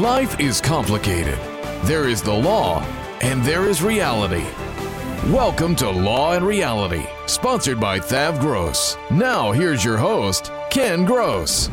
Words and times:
Life 0.00 0.40
is 0.40 0.58
complicated. 0.58 1.38
There 1.82 2.08
is 2.08 2.22
the 2.22 2.32
law, 2.32 2.82
and 3.20 3.44
there 3.44 3.68
is 3.68 3.82
reality. 3.82 4.46
Welcome 5.30 5.76
to 5.76 5.90
Law 5.90 6.32
and 6.32 6.46
Reality, 6.46 7.04
sponsored 7.26 7.78
by 7.78 7.98
Thav 7.98 8.40
Gross. 8.40 8.96
Now, 9.10 9.52
here's 9.52 9.84
your 9.84 9.98
host, 9.98 10.50
Ken 10.70 11.04
Gross. 11.04 11.68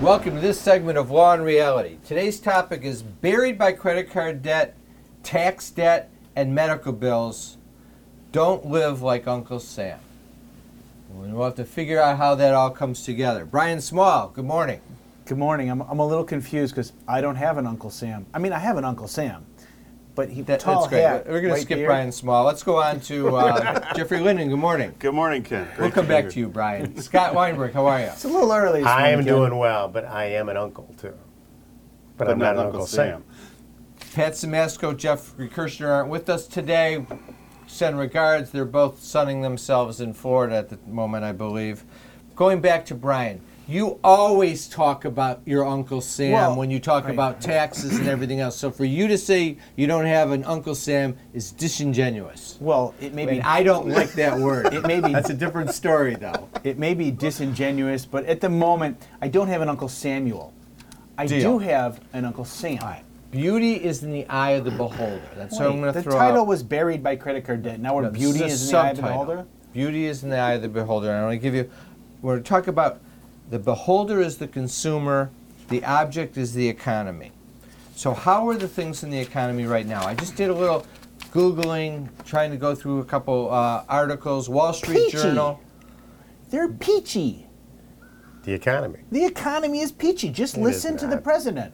Welcome 0.00 0.34
to 0.34 0.40
this 0.40 0.60
segment 0.60 0.98
of 0.98 1.12
Law 1.12 1.34
and 1.34 1.44
Reality. 1.44 1.98
Today's 2.04 2.40
topic 2.40 2.82
is 2.82 3.04
buried 3.04 3.56
by 3.56 3.70
credit 3.70 4.10
card 4.10 4.42
debt, 4.42 4.76
tax 5.22 5.70
debt, 5.70 6.10
and 6.34 6.52
medical 6.52 6.92
bills. 6.92 7.56
Don't 8.32 8.66
live 8.66 9.00
like 9.00 9.28
Uncle 9.28 9.60
Sam. 9.60 10.00
We'll 11.08 11.44
have 11.44 11.54
to 11.54 11.64
figure 11.64 12.00
out 12.00 12.18
how 12.18 12.34
that 12.34 12.52
all 12.52 12.70
comes 12.70 13.04
together. 13.04 13.44
Brian 13.44 13.80
Small, 13.80 14.30
good 14.30 14.44
morning. 14.44 14.80
Good 15.24 15.38
morning. 15.38 15.70
I'm, 15.70 15.80
I'm 15.82 15.98
a 16.00 16.06
little 16.06 16.24
confused 16.24 16.74
because 16.74 16.92
I 17.06 17.20
don't 17.20 17.36
have 17.36 17.58
an 17.58 17.66
Uncle 17.66 17.90
Sam. 17.90 18.26
I 18.34 18.38
mean, 18.38 18.52
I 18.52 18.58
have 18.58 18.76
an 18.76 18.84
Uncle 18.84 19.06
Sam, 19.06 19.46
but 20.14 20.28
he 20.28 20.42
That- 20.42 20.60
tall 20.60 20.80
that's 20.82 20.88
great. 20.88 21.02
hat. 21.02 21.26
We're 21.26 21.34
going 21.40 21.44
to 21.44 21.50
white 21.50 21.62
skip 21.62 21.78
beard. 21.78 21.86
Brian 21.88 22.10
Small. 22.12 22.44
Let's 22.44 22.62
go 22.62 22.82
on 22.82 23.00
to 23.02 23.36
uh, 23.36 23.94
Jeffrey 23.94 24.20
Linden. 24.20 24.48
Good 24.48 24.58
morning. 24.58 24.94
Good 24.98 25.14
morning, 25.14 25.42
Ken. 25.44 25.64
Great 25.76 25.78
We'll 25.80 25.90
come 25.92 26.06
be 26.06 26.08
back 26.10 26.24
here. 26.24 26.30
to 26.32 26.38
you, 26.40 26.48
Brian. 26.48 26.96
Scott 27.00 27.34
Weinberg, 27.34 27.72
how 27.72 27.86
are 27.86 28.00
you? 28.00 28.06
It's 28.06 28.24
a 28.24 28.28
little 28.28 28.52
early. 28.52 28.80
this 28.80 28.88
I 28.88 28.98
morning, 28.98 29.12
am 29.12 29.24
Ken. 29.24 29.34
doing 29.34 29.56
well, 29.58 29.88
but 29.88 30.04
I 30.06 30.24
am 30.26 30.48
an 30.48 30.56
uncle 30.56 30.92
too. 31.00 31.14
But, 32.16 32.26
But 32.26 32.30
I'm 32.30 32.38
not 32.38 32.56
not, 32.56 32.66
Uncle 32.66 32.80
Uncle 32.82 32.86
Sam. 32.86 33.24
Sam. 34.00 34.12
Pat 34.14 34.32
Simasko, 34.32 34.96
Jeffrey 34.96 35.48
Kirshner 35.48 35.88
aren't 35.88 36.08
with 36.10 36.28
us 36.28 36.46
today. 36.46 37.06
Send 37.68 37.96
regards. 37.98 38.50
They're 38.50 38.64
both 38.66 39.02
sunning 39.02 39.40
themselves 39.40 40.00
in 40.00 40.12
Florida 40.14 40.56
at 40.56 40.68
the 40.68 40.78
moment, 40.86 41.24
I 41.24 41.32
believe. 41.32 41.84
Going 42.36 42.60
back 42.60 42.84
to 42.86 42.94
Brian, 42.94 43.40
you 43.72 43.98
always 44.04 44.68
talk 44.68 45.04
about 45.06 45.40
your 45.46 45.64
Uncle 45.66 46.00
Sam 46.02 46.32
Well, 46.32 46.56
when 46.56 46.70
you 46.70 46.78
talk 46.78 47.04
right. 47.04 47.14
about 47.14 47.40
taxes 47.40 47.98
and 47.98 48.06
everything 48.06 48.40
else. 48.40 48.54
So 48.56 48.70
for 48.70 48.84
you 48.84 49.08
to 49.08 49.16
say 49.16 49.56
you 49.76 49.86
don't 49.86 50.04
have 50.04 50.30
an 50.30 50.44
Uncle 50.44 50.74
Sam 50.74 51.16
is 51.32 51.52
disingenuous. 51.52 52.58
Well, 52.60 52.94
it 53.00 53.14
may 53.14 53.24
be. 53.24 53.40
I 53.40 53.62
don't 53.62 53.88
like 53.88 54.12
that 54.12 54.38
word. 54.38 54.74
It 54.74 54.86
may 54.86 55.00
be- 55.00 55.12
That's 55.12 55.30
a 55.30 55.34
different 55.34 55.70
story, 55.70 56.16
though. 56.16 56.48
it 56.64 56.78
may 56.78 56.92
be 56.94 57.10
disingenuous, 57.10 58.04
but 58.04 58.26
at 58.26 58.40
the 58.42 58.48
moment, 58.50 59.02
I 59.22 59.28
don't 59.28 59.48
have 59.48 59.62
an 59.62 59.68
Uncle 59.68 59.88
Samuel. 59.88 60.52
I 61.16 61.26
Deal. 61.26 61.52
do 61.52 61.58
have 61.60 62.00
an 62.12 62.24
Uncle 62.24 62.44
Sam. 62.44 62.78
Beauty 63.30 63.74
is 63.82 64.02
in 64.02 64.12
the 64.12 64.26
eye 64.28 64.50
of 64.52 64.64
the 64.64 64.70
beholder. 64.70 65.22
That's 65.36 65.58
what 65.58 65.66
I'm 65.68 65.74
Wait, 65.76 65.92
going 65.92 65.94
to 65.94 66.00
the 66.02 66.10
title 66.14 66.42
out. 66.42 66.46
was 66.46 66.62
buried 66.62 67.02
by 67.02 67.16
credit 67.16 67.46
card 67.46 67.62
debt. 67.62 67.80
Now 67.80 67.94
we're 67.94 68.02
No, 68.02 68.10
beauty 68.10 68.44
is 68.44 68.62
in 68.66 68.72
the 68.72 68.78
eye 68.78 68.90
of 68.90 68.96
the 68.96 69.02
beholder. 69.02 69.46
Beauty 69.72 70.04
is 70.06 70.22
in 70.22 70.28
the 70.28 70.36
eye 70.38 70.52
of 70.52 70.60
the 70.62 70.68
beholder. 70.68 71.08
And 71.08 71.16
I 71.16 71.22
want 71.22 71.32
to 71.34 71.38
give 71.38 71.54
you, 71.54 71.70
we're 72.20 72.34
going 72.34 72.42
to 72.42 72.48
talk 72.48 72.66
about 72.66 73.00
the 73.50 73.58
beholder 73.58 74.20
is 74.20 74.38
the 74.38 74.48
consumer, 74.48 75.30
the 75.68 75.84
object 75.84 76.36
is 76.36 76.54
the 76.54 76.68
economy. 76.68 77.32
So, 77.94 78.14
how 78.14 78.48
are 78.48 78.56
the 78.56 78.68
things 78.68 79.02
in 79.02 79.10
the 79.10 79.18
economy 79.18 79.64
right 79.64 79.86
now? 79.86 80.04
I 80.04 80.14
just 80.14 80.36
did 80.36 80.50
a 80.50 80.54
little 80.54 80.86
Googling, 81.32 82.08
trying 82.24 82.50
to 82.50 82.56
go 82.56 82.74
through 82.74 83.00
a 83.00 83.04
couple 83.04 83.50
uh, 83.50 83.84
articles. 83.88 84.48
Wall 84.48 84.72
Street 84.72 84.96
Peachy. 84.96 85.18
Journal. 85.18 85.60
They're 86.50 86.68
peachy. 86.68 87.46
The 88.44 88.52
economy. 88.52 89.00
The 89.10 89.24
economy 89.24 89.80
is 89.80 89.92
peachy. 89.92 90.28
Just 90.28 90.56
It 90.56 90.60
is 90.60 90.64
listen 90.64 90.96
to 90.98 91.06
the 91.06 91.16
president. 91.16 91.72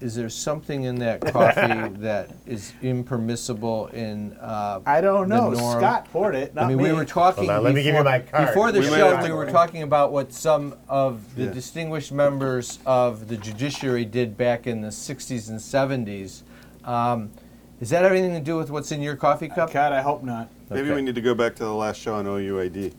Is 0.00 0.14
there 0.14 0.30
something 0.30 0.84
in 0.84 0.94
that 1.00 1.20
coffee 1.20 1.88
that 2.00 2.30
is 2.46 2.72
impermissible 2.80 3.88
in 3.88 4.32
uh, 4.40 4.80
I 4.86 5.02
don't 5.02 5.28
the 5.28 5.36
know. 5.36 5.50
norm? 5.50 5.78
Scott 5.78 6.10
poured 6.10 6.34
it. 6.34 6.54
Not 6.54 6.64
I 6.64 6.68
mean, 6.68 6.78
me. 6.78 6.84
we 6.84 6.92
were 6.92 7.04
talking. 7.04 7.44
Hold 7.44 7.58
on, 7.58 7.64
let 7.64 7.74
me 7.74 7.82
give 7.82 7.94
you 7.94 8.00
before- 8.00 8.04
my 8.04 8.18
card. 8.20 8.46
Before 8.48 8.72
the 8.72 8.80
We 8.80 8.88
might 8.90 8.96
show, 8.96 9.14
have 9.16 9.24
we 9.24 9.32
were 9.32 9.50
talking 9.50 9.82
about 9.82 10.10
what 10.10 10.32
some 10.32 10.74
of 10.88 11.34
the 11.36 11.44
Yeah. 11.44 11.50
distinguished 11.52 12.12
members 12.12 12.78
of 12.86 13.28
the 13.28 13.36
judiciary 13.36 14.06
did 14.06 14.38
back 14.38 14.66
in 14.66 14.80
the 14.80 14.90
60s 14.90 15.50
and 15.50 15.60
70s. 15.60 16.44
Um, 16.84 17.30
is 17.78 17.90
that 17.90 18.02
everything 18.04 18.32
to 18.32 18.40
do 18.40 18.56
with 18.56 18.70
what's 18.70 18.92
in 18.92 19.02
your 19.02 19.16
coffee 19.16 19.48
cup? 19.48 19.70
God, 19.72 19.92
I 19.92 20.00
hope 20.00 20.22
not. 20.22 20.48
Maybe 20.70 20.88
Okay. 20.88 20.94
we 20.96 21.02
need 21.02 21.14
to 21.14 21.20
go 21.20 21.34
back 21.34 21.54
to 21.56 21.64
the 21.64 21.74
last 21.74 22.00
show 22.00 22.14
on 22.14 22.24
OUID. 22.26 22.94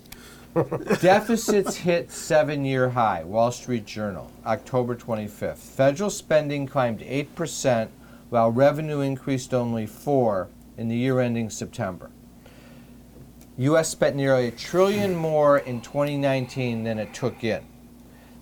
Deficits 0.53 1.77
hit 1.77 2.11
seven-year 2.11 2.89
high. 2.89 3.23
Wall 3.23 3.51
Street 3.51 3.85
Journal, 3.85 4.29
October 4.45 4.95
25th. 4.95 5.57
Federal 5.57 6.09
spending 6.09 6.67
climbed 6.67 6.99
8%, 6.99 7.87
while 8.29 8.51
revenue 8.51 8.99
increased 8.99 9.53
only 9.53 9.85
4 9.85 10.49
in 10.77 10.89
the 10.89 10.95
year 10.95 11.19
ending 11.19 11.49
September. 11.49 12.11
U.S. 13.57 13.89
spent 13.89 14.15
nearly 14.15 14.47
a 14.47 14.51
trillion 14.51 15.15
more 15.15 15.59
in 15.59 15.81
2019 15.81 16.83
than 16.83 16.99
it 16.99 17.13
took 17.13 17.43
in. 17.43 17.63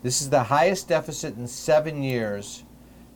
This 0.01 0.21
is 0.21 0.29
the 0.29 0.43
highest 0.43 0.87
deficit 0.87 1.35
in 1.35 1.47
seven 1.47 2.01
years 2.01 2.63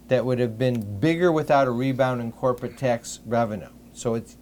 that 0.08 0.26
would 0.26 0.38
have 0.38 0.58
been 0.58 1.00
bigger 1.00 1.32
without 1.32 1.68
a 1.68 1.72
rebound 1.72 2.22
in 2.22 2.32
corporate 2.32 2.78
tax 2.78 3.22
revenue. 3.26 3.70
So 3.94 4.16
it's 4.16 4.38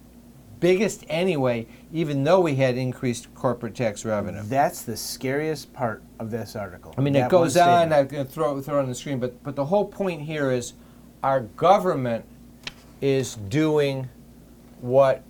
biggest 0.62 1.04
anyway, 1.08 1.66
even 1.92 2.22
though 2.22 2.40
we 2.40 2.54
had 2.54 2.78
increased 2.78 3.34
corporate 3.34 3.74
tax 3.74 4.04
revenue. 4.04 4.42
That's 4.44 4.82
the 4.82 4.96
scariest 4.96 5.72
part 5.74 6.02
of 6.20 6.30
this 6.30 6.54
article. 6.54 6.94
I 6.96 7.00
mean, 7.00 7.16
it 7.16 7.28
goes 7.28 7.56
on. 7.56 7.92
I'm 7.92 8.06
going 8.06 8.24
to 8.24 8.32
throw, 8.32 8.58
throw 8.62 8.78
it 8.78 8.82
on 8.84 8.88
the 8.88 8.94
screen, 8.94 9.18
but 9.18 9.42
but 9.42 9.56
the 9.56 9.66
whole 9.66 9.84
point 9.84 10.22
here 10.22 10.50
is, 10.52 10.74
our 11.22 11.40
government 11.40 12.24
is 13.00 13.34
doing 13.34 14.08
what 14.80 15.24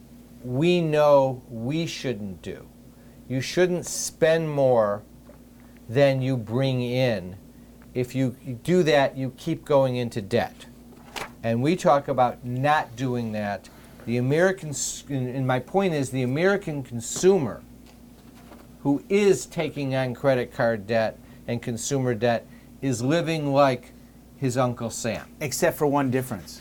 we 0.44 0.80
know 0.80 1.42
we 1.48 1.86
shouldn't 1.86 2.42
do. 2.42 2.68
You 3.28 3.40
shouldn't 3.40 3.86
spend 3.86 4.50
more 4.50 5.02
than 5.88 6.20
you 6.20 6.36
bring 6.36 6.82
in. 6.82 7.36
If 7.94 8.14
you 8.14 8.36
do 8.62 8.82
that, 8.82 9.16
you 9.16 9.32
keep 9.36 9.64
going 9.64 9.96
into 9.96 10.20
debt. 10.20 10.66
And 11.42 11.62
we 11.62 11.76
talk 11.76 12.08
about 12.08 12.44
not 12.44 12.96
doing 12.96 13.32
that. 13.32 13.68
The 14.06 14.16
American, 14.16 14.74
and 15.08 15.28
and 15.28 15.46
my 15.46 15.60
point 15.60 15.94
is, 15.94 16.10
the 16.10 16.22
American 16.22 16.82
consumer 16.82 17.62
who 18.82 19.02
is 19.08 19.46
taking 19.46 19.94
on 19.94 20.14
credit 20.14 20.52
card 20.52 20.86
debt 20.86 21.18
and 21.46 21.62
consumer 21.62 22.14
debt 22.14 22.46
is 22.80 23.00
living 23.00 23.52
like 23.52 23.92
his 24.36 24.58
Uncle 24.58 24.90
Sam. 24.90 25.24
Except 25.40 25.78
for 25.78 25.86
one 25.86 26.10
difference. 26.10 26.60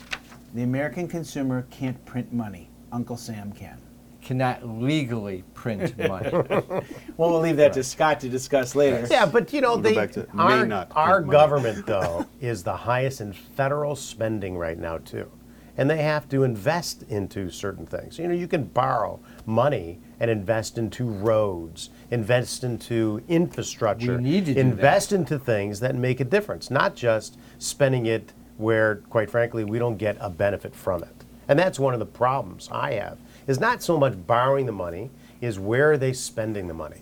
The 0.54 0.62
American 0.62 1.08
consumer 1.08 1.66
can't 1.70 2.02
print 2.04 2.32
money. 2.32 2.68
Uncle 2.92 3.16
Sam 3.16 3.52
can. 3.52 3.78
Cannot 4.20 4.64
legally 4.64 5.42
print 5.52 5.98
money. 6.08 6.30
Well, 6.30 6.84
we'll 7.16 7.40
leave 7.40 7.56
that 7.56 7.72
to 7.72 7.82
Scott 7.82 8.20
to 8.20 8.28
discuss 8.28 8.76
later. 8.76 9.04
Yeah, 9.10 9.26
but 9.26 9.52
you 9.52 9.60
know, 9.60 9.72
We'll 9.72 9.80
they, 9.80 9.94
may 9.96 10.24
our, 10.38 10.64
not 10.64 10.92
our 10.94 11.22
government, 11.22 11.86
though, 11.86 12.24
is 12.40 12.62
the 12.62 12.76
highest 12.76 13.20
in 13.20 13.32
federal 13.32 13.96
spending 13.96 14.56
right 14.56 14.78
now, 14.78 14.98
too. 14.98 15.28
And 15.76 15.88
they 15.88 16.02
have 16.02 16.28
to 16.28 16.44
invest 16.44 17.02
into 17.08 17.50
certain 17.50 17.86
things. 17.86 18.18
You 18.18 18.28
know, 18.28 18.34
you 18.34 18.46
can 18.46 18.64
borrow 18.64 19.20
money 19.46 20.00
and 20.20 20.30
invest 20.30 20.76
into 20.76 21.04
roads, 21.04 21.90
invest 22.10 22.62
into 22.62 23.22
infrastructure, 23.28 24.16
We 24.16 24.22
need 24.22 24.46
to 24.46 24.54
do 24.54 24.60
invest 24.60 25.12
into 25.12 25.38
things 25.38 25.80
that 25.80 25.94
make 25.94 26.20
a 26.20 26.24
difference, 26.24 26.70
not 26.70 26.94
just 26.94 27.38
spending 27.58 28.06
it 28.06 28.32
where, 28.58 28.96
quite 29.10 29.30
frankly, 29.30 29.64
we 29.64 29.78
don't 29.78 29.96
get 29.96 30.16
a 30.20 30.28
benefit 30.28 30.74
from 30.74 31.02
it. 31.02 31.24
And 31.48 31.58
that's 31.58 31.78
one 31.78 31.94
of 31.94 32.00
the 32.00 32.06
problems 32.06 32.68
I 32.70 32.92
have, 32.92 33.18
is 33.46 33.58
not 33.58 33.82
so 33.82 33.98
much 33.98 34.26
borrowing 34.26 34.66
the 34.66 34.72
money, 34.72 35.10
is 35.40 35.58
where 35.58 35.92
are 35.92 35.98
they 35.98 36.12
spending 36.12 36.68
the 36.68 36.74
money? 36.74 37.00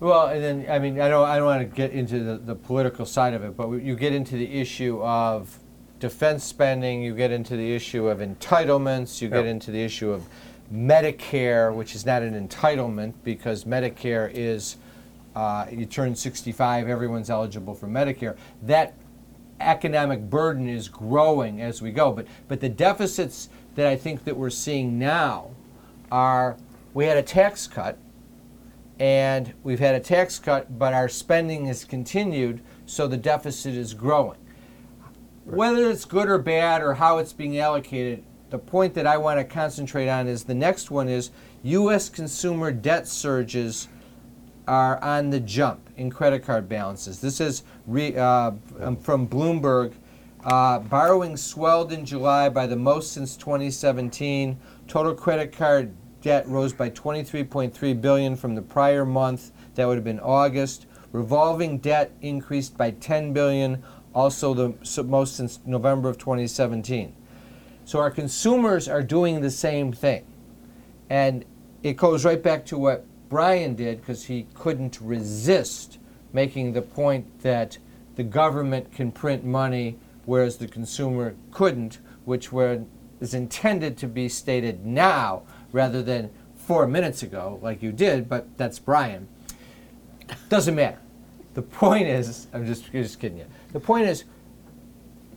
well, 0.00 0.26
and 0.26 0.42
then 0.42 0.66
I 0.68 0.78
mean, 0.78 1.00
I 1.00 1.08
don't, 1.08 1.26
I 1.26 1.36
don't 1.36 1.46
want 1.46 1.62
to 1.62 1.76
get 1.76 1.92
into 1.92 2.22
the, 2.22 2.36
the 2.36 2.54
political 2.54 3.06
side 3.06 3.34
of 3.34 3.42
it, 3.44 3.56
but 3.56 3.68
you 3.70 3.96
get 3.96 4.12
into 4.12 4.36
the 4.36 4.60
issue 4.60 5.02
of 5.02 5.58
defense 5.98 6.44
spending, 6.44 7.02
you 7.02 7.14
get 7.14 7.30
into 7.30 7.56
the 7.56 7.74
issue 7.74 8.08
of 8.08 8.18
entitlements, 8.18 9.20
you 9.20 9.28
get 9.28 9.46
into 9.46 9.70
the 9.70 9.82
issue 9.82 10.10
of 10.10 10.26
Medicare, 10.72 11.74
which 11.74 11.94
is 11.94 12.04
not 12.04 12.22
an 12.22 12.48
entitlement 12.48 13.14
because 13.24 13.64
Medicare 13.64 14.30
is 14.32 14.76
uh, 15.34 15.66
you 15.70 15.84
turn 15.84 16.14
65, 16.16 16.88
everyone's 16.88 17.28
eligible 17.28 17.74
for 17.74 17.86
Medicare. 17.86 18.36
That 18.62 18.94
economic 19.60 20.20
burden 20.30 20.68
is 20.68 20.88
growing 20.88 21.60
as 21.60 21.82
we 21.82 21.92
go. 21.92 22.12
But 22.12 22.26
but 22.48 22.60
the 22.60 22.68
deficits 22.68 23.48
that 23.74 23.86
I 23.86 23.96
think 23.96 24.24
that 24.24 24.36
we're 24.36 24.50
seeing 24.50 24.98
now 24.98 25.50
are 26.10 26.56
we 26.94 27.04
had 27.06 27.16
a 27.16 27.22
tax 27.22 27.66
cut 27.66 27.98
and 28.98 29.52
we've 29.62 29.78
had 29.78 29.94
a 29.94 30.00
tax 30.00 30.38
cut, 30.38 30.78
but 30.78 30.94
our 30.94 31.08
spending 31.08 31.66
has 31.66 31.84
continued, 31.84 32.60
so 32.86 33.06
the 33.06 33.18
deficit 33.18 33.74
is 33.74 33.92
growing. 33.92 34.38
Whether 35.46 35.88
it's 35.90 36.04
good 36.04 36.28
or 36.28 36.38
bad 36.38 36.82
or 36.82 36.94
how 36.94 37.18
it's 37.18 37.32
being 37.32 37.58
allocated, 37.58 38.24
the 38.50 38.58
point 38.58 38.94
that 38.94 39.06
I 39.06 39.16
want 39.16 39.38
to 39.38 39.44
concentrate 39.44 40.08
on 40.08 40.26
is 40.26 40.44
the 40.44 40.54
next 40.54 40.90
one 40.90 41.08
is 41.08 41.30
U.S. 41.62 42.08
consumer 42.08 42.72
debt 42.72 43.06
surges 43.06 43.88
are 44.66 45.02
on 45.02 45.30
the 45.30 45.38
jump 45.38 45.88
in 45.96 46.10
credit 46.10 46.44
card 46.44 46.68
balances. 46.68 47.20
This 47.20 47.40
is 47.40 47.62
re, 47.86 48.16
uh, 48.16 48.52
um, 48.80 48.96
from 48.96 49.26
Bloomberg. 49.28 49.94
Uh, 50.44 50.78
borrowing 50.78 51.36
swelled 51.36 51.92
in 51.92 52.04
July 52.04 52.48
by 52.48 52.66
the 52.66 52.76
most 52.76 53.12
since 53.12 53.36
2017. 53.36 54.56
Total 54.86 55.14
credit 55.14 55.52
card 55.52 55.92
debt 56.22 56.46
rose 56.48 56.72
by 56.72 56.90
23.3 56.90 58.00
billion 58.00 58.36
from 58.36 58.54
the 58.54 58.62
prior 58.62 59.04
month. 59.04 59.52
That 59.74 59.86
would 59.86 59.96
have 59.96 60.04
been 60.04 60.20
August. 60.20 60.86
Revolving 61.12 61.78
debt 61.78 62.12
increased 62.20 62.76
by 62.76 62.90
10 62.90 63.32
billion, 63.32 63.82
also 64.16 64.54
the 64.54 65.02
most 65.04 65.36
since 65.36 65.60
November 65.66 66.08
of 66.08 66.16
2017. 66.16 67.14
So 67.84 68.00
our 68.00 68.10
consumers 68.10 68.88
are 68.88 69.02
doing 69.02 69.42
the 69.42 69.50
same 69.50 69.92
thing. 69.92 70.24
And 71.10 71.44
it 71.82 71.98
goes 71.98 72.24
right 72.24 72.42
back 72.42 72.64
to 72.66 72.78
what 72.78 73.04
Brian 73.28 73.74
did 73.74 74.00
because 74.00 74.24
he 74.24 74.46
couldn't 74.54 74.98
resist 75.02 75.98
making 76.32 76.72
the 76.72 76.82
point 76.82 77.42
that 77.42 77.76
the 78.16 78.24
government 78.24 78.90
can 78.90 79.12
print 79.12 79.44
money 79.44 79.98
whereas 80.24 80.56
the 80.56 80.66
consumer 80.66 81.36
couldn't, 81.52 81.98
which 82.24 82.50
were, 82.50 82.82
is 83.20 83.34
intended 83.34 83.96
to 83.98 84.08
be 84.08 84.28
stated 84.28 84.84
now 84.84 85.42
rather 85.72 86.02
than 86.02 86.30
four 86.56 86.86
minutes 86.86 87.22
ago, 87.22 87.60
like 87.62 87.82
you 87.82 87.92
did, 87.92 88.28
but 88.28 88.46
that's 88.56 88.78
Brian. 88.78 89.28
Doesn't 90.48 90.74
matter. 90.74 90.98
The 91.54 91.62
point 91.62 92.08
is, 92.08 92.48
I'm 92.52 92.66
just, 92.66 92.90
just 92.90 93.20
kidding 93.20 93.38
you. 93.38 93.46
The 93.72 93.80
point 93.80 94.06
is, 94.06 94.24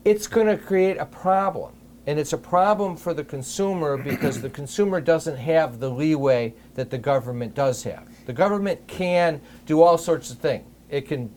it's 0.06 0.28
going 0.28 0.48
to 0.48 0.58
create 0.58 0.98
a 0.98 1.06
problem. 1.06 1.74
And 2.08 2.18
it's 2.18 2.34
a 2.34 2.38
problem 2.38 2.96
for 2.96 3.14
the 3.14 3.24
consumer 3.24 3.96
because 3.96 4.42
the 4.42 4.50
consumer 4.50 5.00
doesn't 5.00 5.36
have 5.36 5.80
the 5.80 5.90
leeway 5.90 6.56
that 6.74 6.90
the 6.90 6.98
government 6.98 7.54
does 7.54 7.84
have. 7.84 8.08
The 8.26 8.34
government 8.34 8.88
can 8.88 9.42
do 9.68 9.84
all 9.84 9.98
sorts 9.98 10.32
of 10.32 10.40
things. 10.40 10.66
It 10.90 11.08
can 11.08 11.32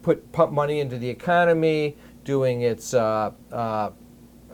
put 0.00 0.32
pump 0.32 0.52
money 0.52 0.80
into 0.80 0.96
the 0.96 1.08
economy, 1.08 1.96
doing 2.24 2.62
its 2.62 2.94
uh, 2.94 3.32
uh, 3.52 3.90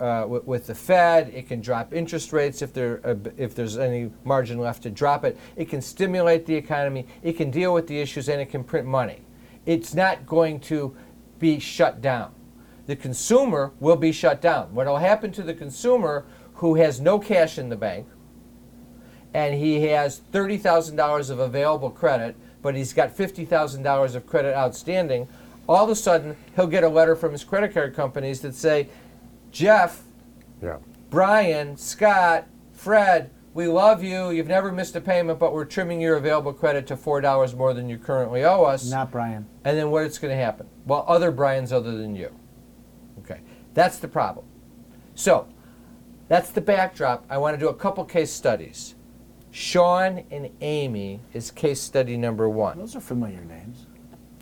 uh, 0.01 0.25
with, 0.27 0.45
with 0.45 0.67
the 0.67 0.75
Fed. 0.75 1.31
It 1.33 1.49
can 1.49 1.61
drop 1.61 1.95
interest 1.95 2.33
rates 2.33 2.63
if 2.63 2.73
there 2.73 3.01
uh, 3.05 3.15
if 3.37 3.55
there's 3.55 3.79
any 3.79 4.11
margin 4.25 4.59
left 4.59 4.83
to 4.83 4.91
drop 4.91 5.25
it. 5.25 5.39
It 5.55 5.69
can 5.69 5.81
stimulate 5.81 6.47
the 6.47 6.55
economy. 6.55 7.07
It 7.23 7.35
can 7.35 7.51
deal 7.51 7.73
with 7.73 7.87
the 7.87 8.01
issues 8.01 8.29
and 8.29 8.41
it 8.41 8.51
can 8.51 8.65
print 8.65 8.87
money. 8.87 9.23
It's 9.65 9.95
not 9.95 10.27
going 10.27 10.61
to 10.61 10.97
be 11.39 11.59
shut 11.59 12.01
down. 12.01 12.33
The 12.87 12.97
consumer 12.97 13.73
will 13.81 13.97
be 13.97 14.13
shut 14.13 14.41
down. 14.41 14.75
What 14.75 14.87
will 14.87 14.99
happen 14.99 15.33
to 15.33 15.43
the 15.43 15.55
consumer 15.55 16.25
who 16.55 16.77
has 16.77 17.01
no 17.01 17.19
cash 17.19 17.59
in 17.59 17.69
the 17.69 17.77
bank 17.77 18.07
and 19.35 19.55
he 19.55 19.83
has 19.83 20.23
$30,000 20.33 21.31
of 21.31 21.39
available 21.39 21.91
credit, 21.91 22.37
but 22.63 22.75
he's 22.75 22.93
got 22.95 23.15
$50,000 23.15 24.15
of 24.15 24.27
credit 24.27 24.57
outstanding, 24.57 25.29
all 25.69 25.85
of 25.85 25.91
a 25.91 25.95
sudden 25.97 26.37
he'll 26.55 26.67
get 26.67 26.85
a 26.85 26.89
letter 26.89 27.15
from 27.15 27.33
his 27.33 27.45
credit 27.45 27.75
card 27.75 27.95
companies 27.95 28.41
that 28.41 28.55
say, 28.55 28.89
Jeff, 29.51 30.03
Yeah. 30.63 30.79
Brian, 31.11 31.77
Scott, 31.77 32.47
Fred, 32.73 33.31
we 33.57 33.67
love 33.67 34.05
you. 34.05 34.31
You've 34.31 34.49
never 34.49 34.71
missed 34.71 34.95
a 34.97 35.01
payment, 35.01 35.39
but 35.39 35.55
we're 35.55 35.65
trimming 35.65 35.99
your 35.99 36.17
available 36.17 36.53
credit 36.53 36.87
to 36.89 36.97
$4 36.97 37.57
more 37.57 37.73
than 37.73 37.89
you 37.89 37.97
currently 37.97 38.45
owe 38.45 38.65
us. 38.65 38.89
Not 38.91 39.11
Brian. 39.11 39.47
And 39.65 39.79
then 39.79 39.91
what's 39.91 40.19
going 40.19 40.31
to 40.31 40.37
happen? 40.37 40.69
Well, 40.85 41.07
other 41.09 41.31
Brian's 41.31 41.73
other 41.73 41.97
than 41.97 42.15
you. 42.15 42.31
Okay, 43.21 43.41
that's 43.73 43.99
the 43.99 44.09
problem. 44.09 44.45
So, 45.15 45.49
that's 46.29 46.51
the 46.51 46.61
backdrop. 46.61 47.25
I 47.31 47.39
want 47.39 47.55
to 47.55 47.59
do 47.59 47.71
a 47.71 47.75
couple 47.75 48.05
case 48.05 48.31
studies. 48.31 48.95
Sean 49.51 50.25
and 50.31 50.51
Amy 50.61 51.21
is 51.33 51.51
case 51.51 51.81
study 51.81 52.19
number 52.19 52.51
one. 52.51 52.77
Those 52.77 52.95
are 52.95 53.01
familiar 53.01 53.41
names. 53.41 53.87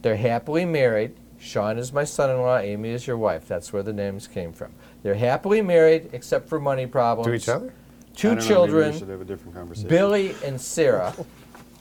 They're 0.02 0.16
happily 0.16 0.64
married. 0.64 1.14
Sean 1.38 1.78
is 1.78 1.92
my 1.92 2.04
son 2.04 2.30
in 2.30 2.40
law, 2.40 2.58
Amy 2.58 2.90
is 2.90 3.06
your 3.06 3.18
wife. 3.18 3.46
That's 3.46 3.72
where 3.72 3.84
the 3.84 3.92
names 3.92 4.26
came 4.26 4.52
from. 4.52 4.72
They're 5.04 5.14
happily 5.14 5.62
married, 5.62 6.10
except 6.12 6.48
for 6.48 6.58
money 6.58 6.86
problems. 6.86 7.28
To 7.28 7.34
each 7.34 7.48
other? 7.48 7.72
I 8.14 8.16
Two 8.16 8.28
don't 8.28 8.36
know, 8.36 8.42
maybe 8.42 8.54
children, 8.54 8.92
we 8.92 8.98
should 8.98 9.08
have 9.08 9.20
a 9.20 9.24
different 9.24 9.54
conversation. 9.54 9.88
Billy 9.88 10.34
and 10.44 10.60
Sarah. 10.60 11.14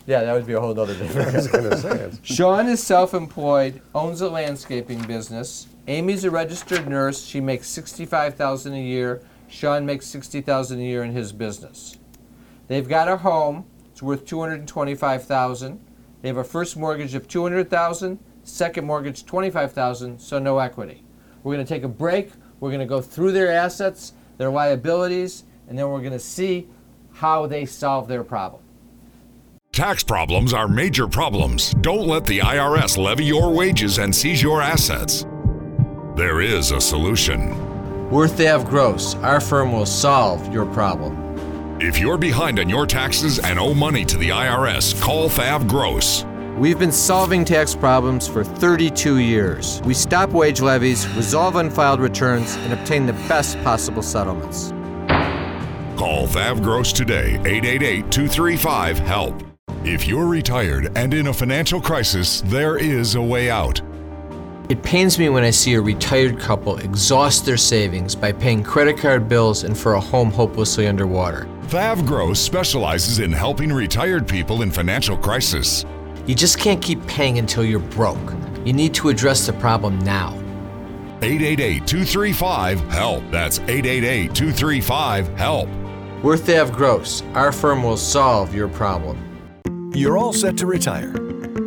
Yeah, 0.06 0.26
that 0.26 0.34
would 0.34 0.46
be 0.46 0.52
a 0.52 0.60
whole 0.60 0.78
other 0.78 0.94
different 0.94 1.30
I 1.34 1.38
was 1.38 1.48
going 1.48 1.70
to 1.70 1.78
say 1.78 1.92
it. 1.98 2.20
Sean 2.24 2.68
is 2.68 2.84
self-employed, 2.84 3.82
owns 3.96 4.20
a 4.20 4.30
landscaping 4.30 5.02
business. 5.04 5.68
Amy's 5.88 6.26
a 6.26 6.30
registered 6.30 6.90
nurse. 6.90 7.24
She 7.24 7.40
makes 7.40 7.70
sixty-five 7.70 8.36
thousand 8.36 8.74
a 8.74 8.82
year. 8.82 9.22
Sean 9.48 9.86
makes 9.86 10.06
sixty 10.06 10.42
thousand 10.42 10.82
a 10.82 10.84
year 10.84 11.04
in 11.04 11.14
his 11.14 11.32
business. 11.32 11.98
They've 12.68 12.88
got 12.88 13.08
a 13.08 13.16
home. 13.16 13.66
It's 13.92 14.04
worth 14.04 14.26
two 14.26 14.42
hundred 14.42 14.60
and 14.60 14.68
twenty-five 14.68 15.24
thousand. 15.24 15.80
They 16.22 16.28
have 16.28 16.38
a 16.38 16.44
first 16.44 16.76
mortgage 16.76 17.16
of 17.16 17.30
two 17.30 17.44
hundred 17.44 17.70
thousand. 17.70 18.20
Second 18.44 18.86
mortgage 18.86 19.26
twenty-five 19.26 19.72
thousand. 19.72 20.20
So 20.20 20.38
no 20.38 20.60
equity. 20.60 21.02
We're 21.44 21.56
going 21.56 21.66
to 21.66 21.74
take 21.74 21.84
a 21.84 21.88
break. 21.88 22.32
We're 22.60 22.72
going 22.72 22.82
to 22.82 22.86
go 22.86 23.02
through 23.02 23.32
their 23.32 23.54
assets, 23.54 24.12
their 24.38 24.50
liabilities, 24.50 25.46
and 25.74 25.80
then 25.80 25.90
we're 25.90 26.02
going 26.02 26.14
to 26.14 26.20
see 26.20 26.68
how 27.14 27.48
they 27.48 27.66
solve 27.66 28.08
their 28.08 28.24
problem. 28.24 28.62
Tax 29.72 30.04
problems 30.04 30.54
are 30.54 30.68
major 30.68 31.08
problems. 31.08 31.72
Don't 31.82 32.06
let 32.06 32.26
the 32.26 32.38
IRS 32.38 32.96
levy 32.96 33.26
your 33.26 33.52
wages 33.52 33.98
and 33.98 34.14
seize 34.14 34.40
your 34.40 34.62
assets. 34.62 35.26
There 36.16 36.42
is 36.42 36.70
a 36.70 36.80
solution. 36.80 37.58
We're 38.12 38.28
Thav 38.28 38.70
Gross. 38.70 39.16
Our 39.16 39.40
firm 39.40 39.72
will 39.72 39.88
solve 39.88 40.54
your 40.54 40.68
problem. 40.68 41.18
If 41.82 41.98
you're 41.98 42.20
behind 42.20 42.60
on 42.60 42.70
your 42.70 42.86
taxes 42.86 43.40
and 43.40 43.58
owe 43.58 43.74
money 43.74 44.06
to 44.06 44.18
the 44.20 44.30
IRS, 44.30 45.02
call 45.02 45.28
Thav 45.28 45.68
Gross. 45.68 46.24
We've 46.56 46.78
been 46.78 46.92
solving 46.92 47.46
tax 47.46 47.74
problems 47.74 48.28
for 48.28 48.44
32 48.44 49.18
years. 49.18 49.82
We 49.86 49.96
stop 49.96 50.30
wage 50.30 50.62
levies, 50.62 51.08
resolve 51.16 51.56
unfiled 51.56 52.00
returns, 52.00 52.58
and 52.58 52.74
obtain 52.74 53.08
the 53.08 53.14
best 53.28 53.60
possible 53.64 54.04
settlements. 54.04 54.72
Call 56.04 56.28
Thav 56.28 56.62
Gross 56.62 56.92
today, 56.92 57.36
888 57.46 58.12
235 58.12 59.00
HELP. 59.00 59.42
If 59.86 60.06
you're 60.06 60.26
retired 60.26 60.92
and 60.98 61.14
in 61.14 61.28
a 61.28 61.34
financial 61.34 61.80
crisis, 61.80 62.42
there 62.42 62.76
is 62.76 63.16
a 63.16 63.22
way 63.22 63.50
out. 63.50 63.82
It 64.68 64.84
pains 64.84 65.18
me 65.18 65.30
when 65.30 65.46
I 65.46 65.50
see 65.50 65.76
a 65.76 65.82
retired 65.82 66.38
couple 66.42 66.76
exhaust 66.76 67.46
their 67.46 67.56
savings 67.56 68.16
by 68.16 68.34
paying 68.34 68.64
credit 68.64 68.98
card 68.98 69.30
bills 69.30 69.64
and 69.64 69.78
for 69.78 69.94
a 69.94 70.00
home 70.02 70.30
hopelessly 70.30 70.88
underwater. 70.88 71.48
Thav 71.68 72.06
Gross 72.06 72.38
specializes 72.38 73.20
in 73.20 73.32
helping 73.32 73.72
retired 73.72 74.28
people 74.28 74.62
in 74.62 74.72
financial 74.72 75.16
crisis. 75.16 75.86
You 76.28 76.36
just 76.36 76.60
can't 76.60 76.82
keep 76.82 77.02
paying 77.08 77.38
until 77.38 77.64
you're 77.64 77.80
broke. 77.80 78.34
You 78.66 78.74
need 78.74 78.94
to 78.96 79.08
address 79.08 79.46
the 79.46 79.54
problem 79.54 80.00
now. 80.00 80.34
888 81.22 81.88
235 81.88 82.82
HELP. 82.90 83.24
That's 83.32 83.60
888 83.60 84.36
235 84.36 85.30
HELP. 85.38 85.83
We're 86.24 86.38
Thav 86.38 86.72
Gross. 86.72 87.22
Our 87.34 87.52
firm 87.52 87.84
will 87.84 87.98
solve 87.98 88.56
your 88.56 88.70
problem. 88.70 89.92
You're 89.94 90.18
all 90.18 90.32
set 90.32 90.56
to 90.60 90.66
retire. 90.66 91.12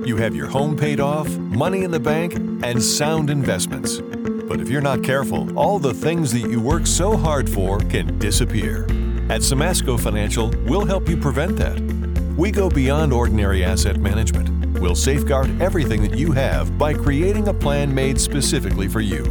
You 0.06 0.16
have 0.16 0.34
your 0.34 0.46
home 0.46 0.78
paid 0.78 0.98
off, 0.98 1.28
money 1.36 1.84
in 1.84 1.90
the 1.90 2.00
bank, 2.00 2.36
and 2.64 2.82
sound 2.82 3.28
investments. 3.28 3.98
But 4.00 4.62
if 4.62 4.70
you're 4.70 4.80
not 4.80 5.04
careful, 5.04 5.58
all 5.58 5.78
the 5.78 5.92
things 5.92 6.32
that 6.32 6.48
you 6.50 6.58
work 6.58 6.86
so 6.86 7.18
hard 7.18 7.50
for 7.50 7.80
can 7.80 8.18
disappear. 8.18 8.84
At 9.28 9.42
Simasko 9.42 10.00
Financial, 10.00 10.50
we'll 10.64 10.86
help 10.86 11.06
you 11.06 11.18
prevent 11.18 11.58
that. 11.58 11.78
We 12.38 12.50
go 12.50 12.70
beyond 12.70 13.12
ordinary 13.12 13.62
asset 13.62 13.98
management. 13.98 14.80
We'll 14.80 14.94
safeguard 14.94 15.60
everything 15.60 16.00
that 16.00 16.16
you 16.16 16.32
have 16.32 16.78
by 16.78 16.94
creating 16.94 17.48
a 17.48 17.52
plan 17.52 17.94
made 17.94 18.18
specifically 18.18 18.88
for 18.88 19.02
you. 19.02 19.22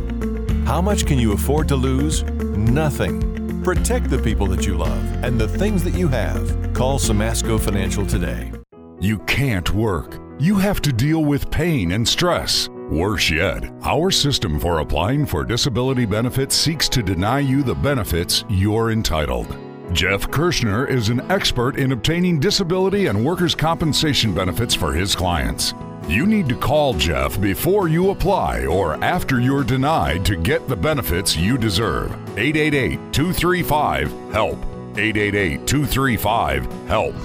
How 0.67 0.83
much 0.83 1.07
can 1.07 1.17
you 1.17 1.31
afford 1.31 1.67
to 1.69 1.75
lose? 1.75 2.21
Nothing. 2.21 3.24
Protect 3.65 4.11
the 4.11 4.19
people 4.19 4.45
that 4.49 4.67
you 4.67 4.75
love 4.75 5.23
and 5.23 5.41
the 5.41 5.47
things 5.47 5.83
that 5.85 5.95
you 5.95 6.07
have. 6.09 6.71
Call 6.73 6.99
Simasko 6.99 7.59
Financial 7.59 8.05
today. 8.05 8.51
You 8.99 9.17
can't 9.21 9.73
work. 9.73 10.19
You 10.37 10.57
have 10.57 10.83
to 10.83 10.93
deal 10.93 11.25
with 11.25 11.49
pain 11.49 11.93
and 11.93 12.07
stress. 12.07 12.69
Worse 12.91 13.31
yet, 13.31 13.63
our 13.81 14.11
system 14.11 14.59
for 14.59 14.81
applying 14.81 15.25
for 15.25 15.43
disability 15.43 16.05
benefits 16.05 16.55
seeks 16.55 16.87
to 16.89 17.01
deny 17.01 17.39
you 17.39 17.63
the 17.63 17.73
benefits 17.73 18.45
you're 18.49 18.91
entitled. 18.91 19.57
Jeff 19.91 20.29
Kirschner 20.29 20.87
is 20.87 21.09
an 21.09 21.21
expert 21.31 21.77
in 21.77 21.91
obtaining 21.91 22.39
disability 22.39 23.07
and 23.07 23.25
workers' 23.25 23.55
compensation 23.55 24.31
benefits 24.31 24.75
for 24.75 24.93
his 24.93 25.15
clients. 25.15 25.73
You 26.07 26.27
need 26.27 26.47
to 26.49 26.55
call 26.55 26.93
Jeff 26.93 27.41
before 27.41 27.87
you 27.87 28.11
apply 28.11 28.67
or 28.67 29.03
after 29.03 29.39
you're 29.39 29.63
denied 29.63 30.23
to 30.25 30.35
get 30.35 30.67
the 30.67 30.75
benefits 30.75 31.35
you 31.35 31.57
deserve. 31.57 32.11
888 32.37 33.11
235 33.11 34.11
HELP. 34.31 34.57
888 34.97 35.65
235 35.65 36.87
HELP. 36.87 37.15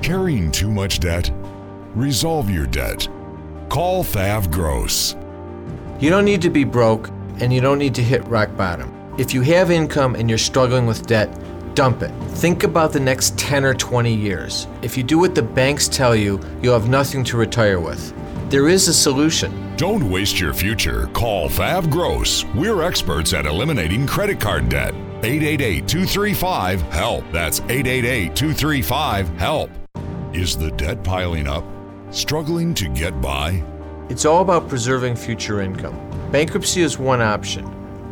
Carrying 0.00 0.50
too 0.50 0.70
much 0.70 1.00
debt? 1.00 1.30
Resolve 1.94 2.48
your 2.48 2.66
debt. 2.66 3.06
Call 3.68 4.02
Thav 4.02 4.50
Gross. 4.50 5.14
You 6.00 6.08
don't 6.08 6.24
need 6.24 6.40
to 6.40 6.50
be 6.50 6.64
broke 6.64 7.10
and 7.40 7.52
you 7.52 7.60
don't 7.60 7.78
need 7.78 7.94
to 7.96 8.02
hit 8.02 8.26
rock 8.28 8.56
bottom. 8.56 8.90
If 9.18 9.34
you 9.34 9.42
have 9.42 9.70
income 9.70 10.14
and 10.14 10.30
you're 10.30 10.38
struggling 10.38 10.86
with 10.86 11.06
debt, 11.06 11.28
dump 11.78 12.02
it. 12.02 12.10
Think 12.42 12.64
about 12.64 12.92
the 12.92 12.98
next 12.98 13.38
10 13.38 13.64
or 13.64 13.72
20 13.72 14.12
years. 14.12 14.66
If 14.82 14.96
you 14.96 15.04
do 15.04 15.16
what 15.16 15.36
the 15.36 15.42
banks 15.42 15.86
tell 15.86 16.16
you, 16.16 16.40
you'll 16.60 16.72
have 16.72 16.88
nothing 16.88 17.22
to 17.22 17.36
retire 17.36 17.78
with. 17.78 18.12
There 18.50 18.68
is 18.68 18.88
a 18.88 18.92
solution. 18.92 19.76
Don't 19.76 20.10
waste 20.10 20.40
your 20.40 20.52
future. 20.52 21.06
Call 21.12 21.48
Thav 21.48 21.88
Gross. 21.88 22.44
We're 22.46 22.82
experts 22.82 23.32
at 23.32 23.46
eliminating 23.46 24.08
credit 24.08 24.40
card 24.40 24.68
debt. 24.68 24.92
888 25.22 25.86
235 25.86 26.82
HELP. 26.82 27.24
That's 27.30 27.60
888 27.60 28.34
235 28.34 29.28
HELP. 29.38 29.70
Is 30.32 30.56
the 30.56 30.72
debt 30.72 31.04
piling 31.04 31.46
up? 31.46 31.64
Struggling 32.10 32.74
to 32.74 32.88
get 32.88 33.20
by? 33.20 33.62
It's 34.08 34.24
all 34.24 34.42
about 34.42 34.68
preserving 34.68 35.14
future 35.14 35.60
income. 35.60 35.96
Bankruptcy 36.32 36.82
is 36.82 36.98
one 36.98 37.20
option. 37.20 37.64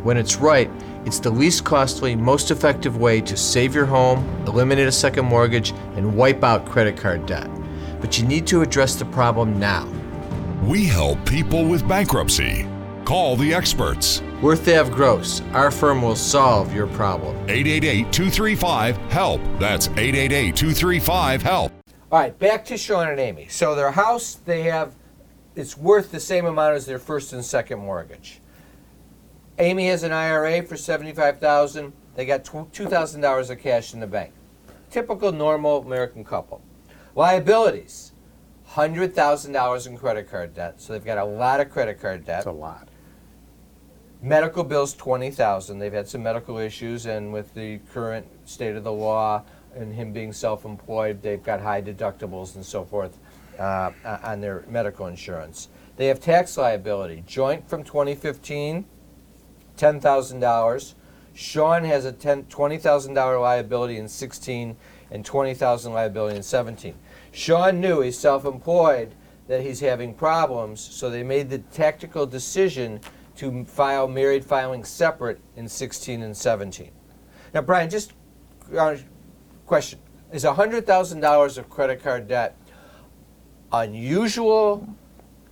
When 0.05 0.15
it's 0.15 0.37
right, 0.37 0.71
it's 1.07 1.19
the 1.19 1.29
least 1.29 1.63
costly, 1.63 2.17
most 2.17 2.51
effective 2.51 2.97
way 2.97 3.21
to 3.21 3.37
save 3.37 3.73
your 3.73 3.85
home, 3.85 4.27
eliminate 4.45 4.89
a 4.89 4.91
second 4.91 5.23
mortgage, 5.23 5.71
and 5.95 6.17
wipe 6.17 6.43
out 6.43 6.65
credit 6.65 6.97
card 6.97 7.25
debt. 7.25 7.49
But 8.01 8.19
you 8.19 8.27
need 8.27 8.45
to 8.47 8.61
address 8.61 8.95
the 8.95 9.05
problem 9.05 9.57
now. 9.57 9.87
We 10.63 10.85
help 10.85 11.25
people 11.25 11.63
with 11.63 11.87
bankruptcy. 11.87 12.67
Call 13.05 13.37
the 13.37 13.53
experts. 13.53 14.21
We're 14.41 14.57
Thav 14.57 14.91
Gross, 14.91 15.41
our 15.53 15.71
firm 15.71 16.01
will 16.01 16.17
solve 16.17 16.75
your 16.75 16.87
problem. 16.87 17.37
888 17.47 18.11
235 18.11 18.97
HELP. 19.09 19.41
That's 19.61 19.87
888 19.87 20.55
235 20.57 21.41
HELP. 21.41 21.71
All 22.11 22.19
right, 22.19 22.37
back 22.37 22.65
to 22.65 22.77
Sean 22.77 23.07
and 23.07 23.19
Amy. 23.19 23.47
So 23.47 23.75
their 23.75 23.91
house, 23.91 24.41
they 24.43 24.63
have, 24.63 24.93
it's 25.55 25.77
worth 25.77 26.11
the 26.11 26.19
same 26.19 26.45
amount 26.45 26.75
as 26.75 26.85
their 26.85 26.99
first 26.99 27.31
and 27.31 27.45
second 27.45 27.79
mortgage. 27.79 28.41
Amy 29.59 29.87
has 29.87 30.03
an 30.03 30.11
IRA 30.11 30.61
for 30.61 30.77
seventy-five 30.77 31.39
thousand. 31.39 31.93
They 32.15 32.25
got 32.25 32.45
two 32.45 32.85
thousand 32.85 33.21
dollars 33.21 33.49
of 33.49 33.59
cash 33.59 33.93
in 33.93 33.99
the 33.99 34.07
bank. 34.07 34.33
Typical 34.91 35.31
normal 35.31 35.81
American 35.81 36.23
couple. 36.23 36.61
Liabilities, 37.15 38.11
hundred 38.65 39.15
thousand 39.15 39.53
dollars 39.53 39.87
in 39.87 39.97
credit 39.97 40.29
card 40.29 40.53
debt. 40.53 40.79
So 40.79 40.93
they've 40.93 41.03
got 41.03 41.17
a 41.17 41.25
lot 41.25 41.59
of 41.59 41.71
credit 41.71 41.99
card 41.99 42.19
debt. 42.19 42.45
That's 42.45 42.45
a 42.45 42.51
lot. 42.51 42.87
Medical 44.21 44.63
bills 44.63 44.93
twenty 44.93 45.31
thousand. 45.31 45.79
They've 45.79 45.93
had 45.93 46.07
some 46.07 46.21
medical 46.21 46.59
issues, 46.59 47.07
and 47.07 47.33
with 47.33 47.53
the 47.55 47.79
current 47.91 48.27
state 48.45 48.75
of 48.75 48.83
the 48.83 48.93
law 48.93 49.43
and 49.75 49.93
him 49.93 50.11
being 50.11 50.33
self-employed, 50.33 51.21
they've 51.21 51.43
got 51.43 51.61
high 51.61 51.81
deductibles 51.81 52.55
and 52.55 52.65
so 52.65 52.83
forth 52.83 53.17
uh, 53.59 53.91
on 54.23 54.39
their 54.41 54.63
medical 54.67 55.07
insurance. 55.07 55.69
They 55.97 56.07
have 56.07 56.19
tax 56.19 56.57
liability, 56.57 57.23
joint 57.27 57.67
from 57.67 57.83
2015, 57.83 58.85
ten 59.77 59.99
thousand 59.99 60.39
dollars. 60.39 60.95
Sean 61.33 61.83
has 61.83 62.05
a 62.05 62.11
ten, 62.11 62.43
twenty 62.45 62.77
thousand 62.77 63.13
dollar 63.13 63.39
liability 63.39 63.97
in 63.97 64.07
16 64.07 64.75
and 65.11 65.23
twenty 65.23 65.53
thousand 65.53 65.93
liability 65.93 66.35
in 66.35 66.43
17. 66.43 66.95
Sean 67.31 67.79
knew 67.79 68.01
he's 68.01 68.17
self-employed 68.17 69.13
that 69.47 69.61
he's 69.61 69.79
having 69.79 70.13
problems, 70.13 70.81
so 70.81 71.09
they 71.09 71.23
made 71.23 71.49
the 71.49 71.59
tactical 71.59 72.25
decision 72.25 72.99
to 73.37 73.63
file 73.65 74.07
married 74.07 74.43
filing 74.43 74.83
separate 74.83 75.39
in 75.55 75.67
16 75.67 76.23
and 76.23 76.35
17. 76.35 76.91
Now, 77.53 77.61
Brian, 77.61 77.89
just 77.89 78.13
uh, 78.75 78.97
question: 79.65 79.99
Is 80.31 80.43
hundred 80.43 80.85
thousand 80.85 81.21
dollars 81.21 81.57
of 81.57 81.69
credit 81.69 82.03
card 82.03 82.27
debt 82.27 82.57
unusual, 83.71 84.87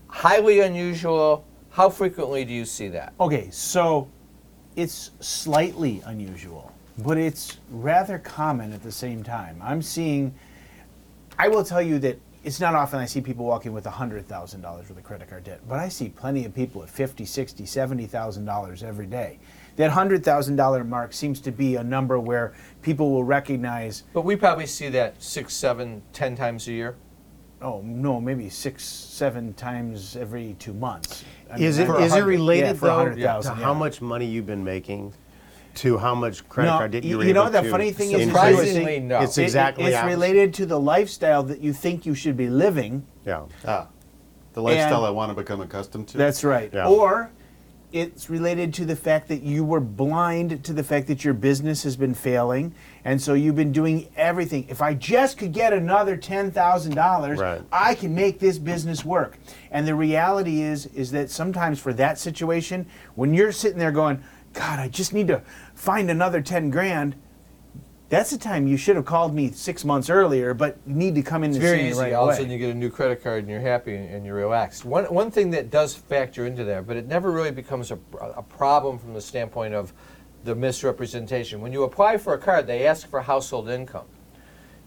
highly 0.08 0.62
unusual? 0.62 1.46
How 1.70 1.90
frequently 1.90 2.46
do 2.46 2.54
you 2.54 2.66
see 2.66 2.88
that? 2.90 3.14
Okay, 3.20 3.50
so 3.52 4.10
it's 4.76 5.12
slightly 5.20 6.02
unusual, 6.06 6.72
but 7.00 7.18
it's 7.18 7.58
rather 7.70 8.20
common 8.20 8.74
at 8.74 8.84
the 8.84 8.92
same 8.92 9.24
time. 9.24 9.60
I'm 9.64 9.82
seeing, 9.82 10.34
I 11.40 11.48
will 11.48 11.64
tell 11.64 11.82
you 11.82 12.00
that 12.00 12.20
it's 12.44 12.60
not 12.60 12.76
often 12.76 13.00
I 13.00 13.06
see 13.06 13.22
people 13.22 13.46
walking 13.46 13.74
with 13.74 13.86
$100,000 13.86 14.64
worth 14.64 14.90
of 14.90 15.04
credit 15.04 15.30
card 15.30 15.46
debt, 15.46 15.62
but 15.68 15.80
I 15.80 15.90
see 15.90 16.10
plenty 16.10 16.46
of 16.46 16.54
people 16.54 16.84
at 16.84 16.90
50, 16.90 17.26
60, 17.26 17.64
$70,000 17.64 18.84
every 18.84 19.08
day. 19.08 19.40
That 19.78 19.92
$100,000 19.92 20.88
mark 20.88 21.12
seems 21.14 21.40
to 21.42 21.52
be 21.52 21.76
a 21.76 21.84
number 21.84 22.20
where 22.20 22.54
people 22.82 23.12
will 23.12 23.24
recognize, 23.24 24.04
But 24.14 24.24
we 24.24 24.36
probably 24.36 24.68
see 24.68 24.90
that 24.90 25.22
six, 25.22 25.54
seven, 25.54 26.02
ten 26.14 26.36
times 26.36 26.68
a 26.68 26.72
year. 26.72 26.96
oh, 27.62 27.82
no, 27.84 28.22
maybe 28.22 28.48
six, 28.50 28.84
seven 28.86 29.54
times 29.56 30.16
every 30.16 30.56
two 30.60 30.74
months. 30.74 31.26
I 31.56 31.60
Is 31.60 31.78
mean, 31.78 31.84
it 31.88 31.90
for 31.90 31.96
a 32.00 32.04
is 32.04 32.12
it 32.12 32.16
hundred- 32.20 32.26
related 32.28 32.66
yeah, 32.68 32.74
for 32.74 32.86
a 32.86 32.90
though 32.90 32.96
hundred 32.96 33.16
to 33.16 33.22
thousand, 33.24 33.56
how 33.58 33.74
much 33.74 34.02
money 34.02 34.26
you've 34.26 34.46
been 34.46 34.64
making, 34.64 35.14
to 35.76 35.98
how 35.98 36.16
much 36.16 36.48
credit 36.50 36.72
No, 36.72 36.78
card 36.78 36.92
debt 36.92 37.04
y- 37.04 37.10
you 37.10 37.18
were 37.18 37.24
you 37.26 37.34
know 37.34 37.44
able 37.44 37.52
the 37.52 37.62
to 37.64 37.70
funny 37.72 37.92
thing 37.92 38.12
is, 38.12 38.22
is? 38.22 38.28
Surprisingly, 38.28 39.00
no. 39.00 39.22
It's 39.22 39.38
It- 39.38 39.42
it- 39.42 39.44
exactly 39.46 39.86
it's 39.86 39.96
opposite. 39.96 40.10
related 40.16 40.54
to 40.56 40.66
the 40.66 40.80
lifestyle 40.80 41.44
that 41.44 41.62
you 41.62 41.74
think 41.74 42.06
you 42.06 42.14
should 42.16 42.38
be 42.38 42.50
living. 42.50 43.06
Yeah. 43.26 43.42
Ah, 43.68 43.88
the 44.54 44.62
lifestyle 44.62 44.98
And- 45.00 45.08
I 45.08 45.10
want 45.10 45.32
to 45.32 45.36
become 45.36 45.62
accustomed 45.62 46.08
to. 46.10 46.18
That's 46.18 46.44
right. 46.44 46.70
Yeah. 46.74 46.88
Or 46.88 47.30
it's 47.96 48.30
related 48.30 48.74
to 48.74 48.84
the 48.86 48.96
fact 48.96 49.30
that 49.30 49.42
you 49.42 49.64
were 49.64 49.80
blind 49.80 50.66
to 50.66 50.74
the 50.74 50.84
fact 50.84 51.08
that 51.08 51.24
your 51.24 51.34
business 51.34 51.84
has 51.84 51.96
been 51.96 52.14
failing, 52.14 52.76
and 53.06 53.22
so 53.22 53.34
you've 53.34 53.56
been 53.56 53.72
doing 53.72 54.10
everything. 54.18 54.66
If 54.68 54.82
I 54.82 54.94
just 54.94 55.38
could 55.38 55.54
get 55.54 55.72
another 55.72 56.18
ten 56.18 56.52
thousand 56.52 56.96
dollars, 56.96 57.40
Right. 57.40 57.62
I 57.72 57.96
can 57.96 58.14
make 58.14 58.40
this 58.40 58.58
business 58.58 59.06
work. 59.06 59.38
And 59.72 59.88
the 59.88 59.96
reality 59.96 60.62
is, 60.62 60.88
is 60.88 61.12
that 61.12 61.30
sometimes 61.32 61.80
for 61.80 61.94
that 61.94 62.20
situation, 62.20 62.86
when 63.16 63.34
you're 63.34 63.54
sitting 63.54 63.80
there 63.80 63.94
going, 63.94 64.22
"God, 64.52 64.80
I 64.80 64.90
just 64.90 65.14
need 65.14 65.30
to 65.30 65.42
find 65.74 66.12
another 66.12 66.42
ten 66.42 66.70
grand," 66.70 67.16
that's 68.10 68.30
the 68.30 68.38
time 68.38 68.68
you 68.68 68.78
should 68.78 68.96
have 68.96 69.06
called 69.06 69.34
me 69.34 69.52
six 69.52 69.84
months 69.84 70.10
earlier, 70.10 70.54
but 70.54 70.78
you 70.86 70.94
need 70.94 71.16
to 71.16 71.24
come 71.24 71.44
in 71.44 71.50
It's 71.52 71.58
and 71.58 71.64
very 71.64 71.80
see 71.80 71.88
easy. 71.90 72.00
right 72.00 72.14
All 72.14 72.30
of 72.30 72.34
a 72.34 72.38
sudden, 72.38 72.52
you 72.52 72.60
get 72.60 72.70
a 72.70 72.78
new 72.78 72.90
credit 72.90 73.24
card 73.24 73.40
and 73.40 73.50
you're 73.50 73.62
happy 73.62 73.96
and 73.96 74.26
you're 74.26 74.36
relaxed. 74.36 74.86
One, 74.86 75.06
one 75.06 75.32
thing 75.32 75.50
that 75.52 75.72
does 75.72 75.96
factor 75.96 76.46
into 76.46 76.64
there, 76.64 76.84
but 76.84 76.98
it 76.98 77.08
never 77.08 77.32
really 77.32 77.52
becomes 77.52 77.92
a, 77.92 77.98
a 78.22 78.44
problem 78.44 79.00
from 79.00 79.14
the 79.14 79.22
standpoint 79.22 79.74
of 79.74 79.92
the 80.44 80.54
misrepresentation. 80.54 81.62
When 81.62 81.74
you 81.74 81.84
apply 81.84 82.18
for 82.18 82.34
a 82.36 82.38
card, 82.38 82.68
they 82.68 82.86
ask 82.86 83.10
for 83.10 83.22
household 83.22 83.70
income, 83.70 84.06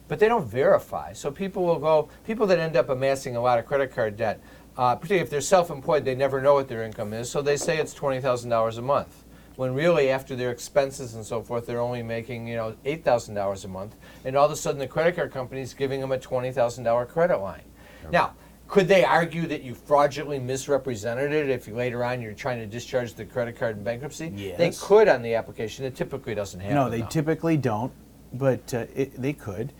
but 0.06 0.20
they 0.20 0.28
don't 0.28 0.46
verify. 0.46 1.12
So 1.12 1.32
people 1.32 1.64
will 1.64 1.80
go, 1.80 2.08
people 2.24 2.46
that 2.46 2.60
end 2.60 2.76
up 2.76 2.88
amassing 2.88 3.34
a 3.34 3.40
lot 3.40 3.58
of 3.58 3.66
credit 3.66 3.92
card 3.92 4.16
debt, 4.16 4.40
uh, 4.76 4.94
particularly 4.94 5.24
if 5.24 5.30
they're 5.30 5.40
self 5.40 5.70
employed, 5.70 6.04
they 6.04 6.14
never 6.14 6.40
know 6.40 6.54
what 6.54 6.68
their 6.68 6.84
income 6.84 7.12
is, 7.12 7.28
so 7.28 7.42
they 7.42 7.56
say 7.56 7.78
it's 7.78 7.94
$20,000 7.94 8.78
a 8.78 8.82
month. 8.82 9.24
When 9.58 9.74
really, 9.74 10.08
after 10.10 10.36
their 10.36 10.52
expenses 10.52 11.16
and 11.16 11.26
so 11.26 11.42
forth, 11.42 11.66
they're 11.66 11.80
only 11.80 12.00
making 12.00 12.46
you 12.46 12.54
know 12.54 12.76
eight 12.84 13.02
thousand 13.02 13.34
dollars 13.34 13.64
a 13.64 13.68
month, 13.68 13.96
and 14.24 14.36
all 14.36 14.46
of 14.46 14.52
a 14.52 14.56
sudden 14.56 14.78
the 14.78 14.86
credit 14.86 15.16
card 15.16 15.32
company's 15.32 15.74
giving 15.74 16.00
them 16.00 16.12
a 16.12 16.18
twenty 16.18 16.52
thousand 16.52 16.84
dollar 16.84 17.04
credit 17.04 17.38
line. 17.38 17.64
Now, 18.12 18.34
could 18.68 18.86
they 18.86 19.04
argue 19.04 19.48
that 19.48 19.64
you 19.64 19.74
fraudulently 19.74 20.38
misrepresented 20.38 21.32
it 21.32 21.50
if 21.50 21.66
you, 21.66 21.74
later 21.74 22.04
on 22.04 22.22
you're 22.22 22.34
trying 22.34 22.60
to 22.60 22.66
discharge 22.66 23.14
the 23.14 23.24
credit 23.24 23.58
card 23.58 23.78
in 23.78 23.82
bankruptcy? 23.82 24.32
Yes. 24.32 24.58
They 24.58 24.70
could 24.70 25.08
on 25.08 25.22
the 25.22 25.34
application. 25.34 25.84
It 25.84 25.96
typically 25.96 26.36
doesn't 26.36 26.60
happen. 26.60 26.76
No, 26.76 26.88
they 26.88 27.00
though. 27.00 27.08
typically 27.08 27.56
don't, 27.56 27.92
but 28.32 28.72
uh, 28.72 28.86
it, 28.94 29.20
they 29.20 29.32
could. 29.32 29.72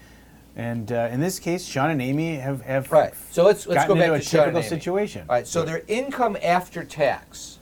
And 0.57 0.91
uh, 0.91 1.09
in 1.13 1.21
this 1.21 1.39
case, 1.39 1.65
Sean 1.65 1.91
and 1.91 2.03
Amy 2.03 2.35
have, 2.35 2.63
have 2.63 2.91
Right. 2.91 3.15
So 3.31 3.45
let's 3.45 3.65
let's 3.69 3.87
go 3.87 3.95
back 3.95 4.07
to 4.07 4.15
a 4.15 4.21
Sean 4.23 4.41
typical 4.41 4.59
Amy. 4.59 4.69
situation. 4.69 5.25
All 5.29 5.37
right. 5.37 5.47
So 5.47 5.63
their 5.63 5.85
income 5.87 6.37
after 6.43 6.83
tax, 6.83 7.58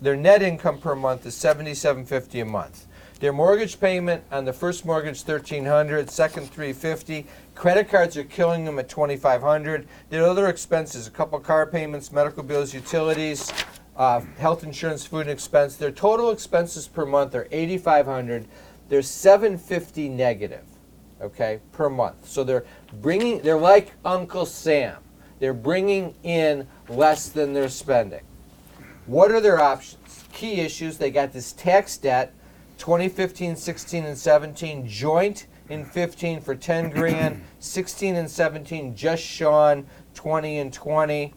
their 0.00 0.16
net 0.16 0.42
income 0.42 0.78
per 0.78 0.94
month 0.94 1.24
is 1.26 1.34
seventy-seven 1.34 2.06
fifty 2.06 2.40
a 2.40 2.44
month. 2.44 2.86
Their 3.18 3.32
mortgage 3.32 3.80
payment 3.80 4.24
on 4.30 4.44
the 4.44 4.52
first 4.52 4.84
mortgage 4.84 5.22
thirteen 5.22 5.64
hundred, 5.64 6.10
second 6.10 6.50
three 6.50 6.72
fifty. 6.72 7.26
Credit 7.54 7.88
cards 7.88 8.16
are 8.16 8.24
killing 8.24 8.64
them 8.64 8.78
at 8.78 8.88
twenty-five 8.88 9.40
hundred. 9.40 9.88
Their 10.10 10.24
other 10.24 10.48
expenses, 10.48 11.06
a 11.06 11.10
couple 11.10 11.40
car 11.40 11.66
payments, 11.66 12.12
medical 12.12 12.42
bills, 12.42 12.74
utilities, 12.74 13.50
uh, 13.96 14.20
health 14.38 14.64
insurance, 14.64 15.06
food 15.06 15.22
and 15.22 15.30
expense. 15.30 15.76
Their 15.76 15.90
total 15.90 16.30
expenses 16.30 16.86
per 16.86 17.06
month 17.06 17.34
are 17.34 17.48
eighty-five 17.50 18.04
hundred. 18.04 18.46
They're 18.88 19.02
seven 19.02 19.56
fifty 19.56 20.08
negative 20.10 20.64
okay, 21.22 21.60
per 21.72 21.88
month. 21.88 22.28
So 22.28 22.44
they're 22.44 22.66
bringing, 23.00 23.40
they're 23.40 23.56
like 23.56 23.92
Uncle 24.04 24.44
Sam. 24.44 25.02
They're 25.38 25.54
bringing 25.54 26.14
in 26.22 26.68
less 26.88 27.30
than 27.30 27.54
they're 27.54 27.70
spending. 27.70 28.20
What 29.06 29.30
are 29.30 29.40
their 29.40 29.60
options? 29.60 30.24
Key 30.32 30.60
issues 30.60 30.98
they 30.98 31.10
got 31.10 31.32
this 31.32 31.52
tax 31.52 31.96
debt 31.96 32.32
2015, 32.78 33.56
16, 33.56 34.04
and 34.04 34.18
17, 34.18 34.86
joint 34.86 35.46
in 35.68 35.84
15 35.84 36.40
for 36.40 36.54
10 36.54 36.90
grand, 36.94 37.42
16 37.60 38.16
and 38.16 38.30
17, 38.30 38.94
just 38.94 39.22
Sean 39.22 39.86
20 40.14 40.58
and 40.58 40.72
20. 40.72 41.32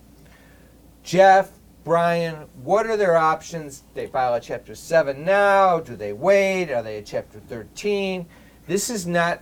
Jeff, 1.04 1.52
Brian, 1.84 2.36
what 2.64 2.86
are 2.88 2.98
their 2.98 3.16
options? 3.16 3.84
They 3.94 4.08
file 4.08 4.34
a 4.34 4.40
Chapter 4.40 4.76
7 4.76 5.24
now. 5.24 5.80
Do 5.80 5.96
they 5.96 6.14
wait? 6.14 6.72
Are 6.72 6.84
they 6.84 6.98
a 6.98 7.02
Chapter 7.02 7.40
13? 7.40 8.26
This 8.68 8.90
is 8.90 9.08
not 9.08 9.42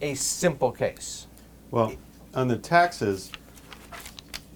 a 0.00 0.14
simple 0.14 0.70
case. 0.72 1.26
Well, 1.70 1.94
on 2.34 2.48
the 2.48 2.56
taxes, 2.56 3.32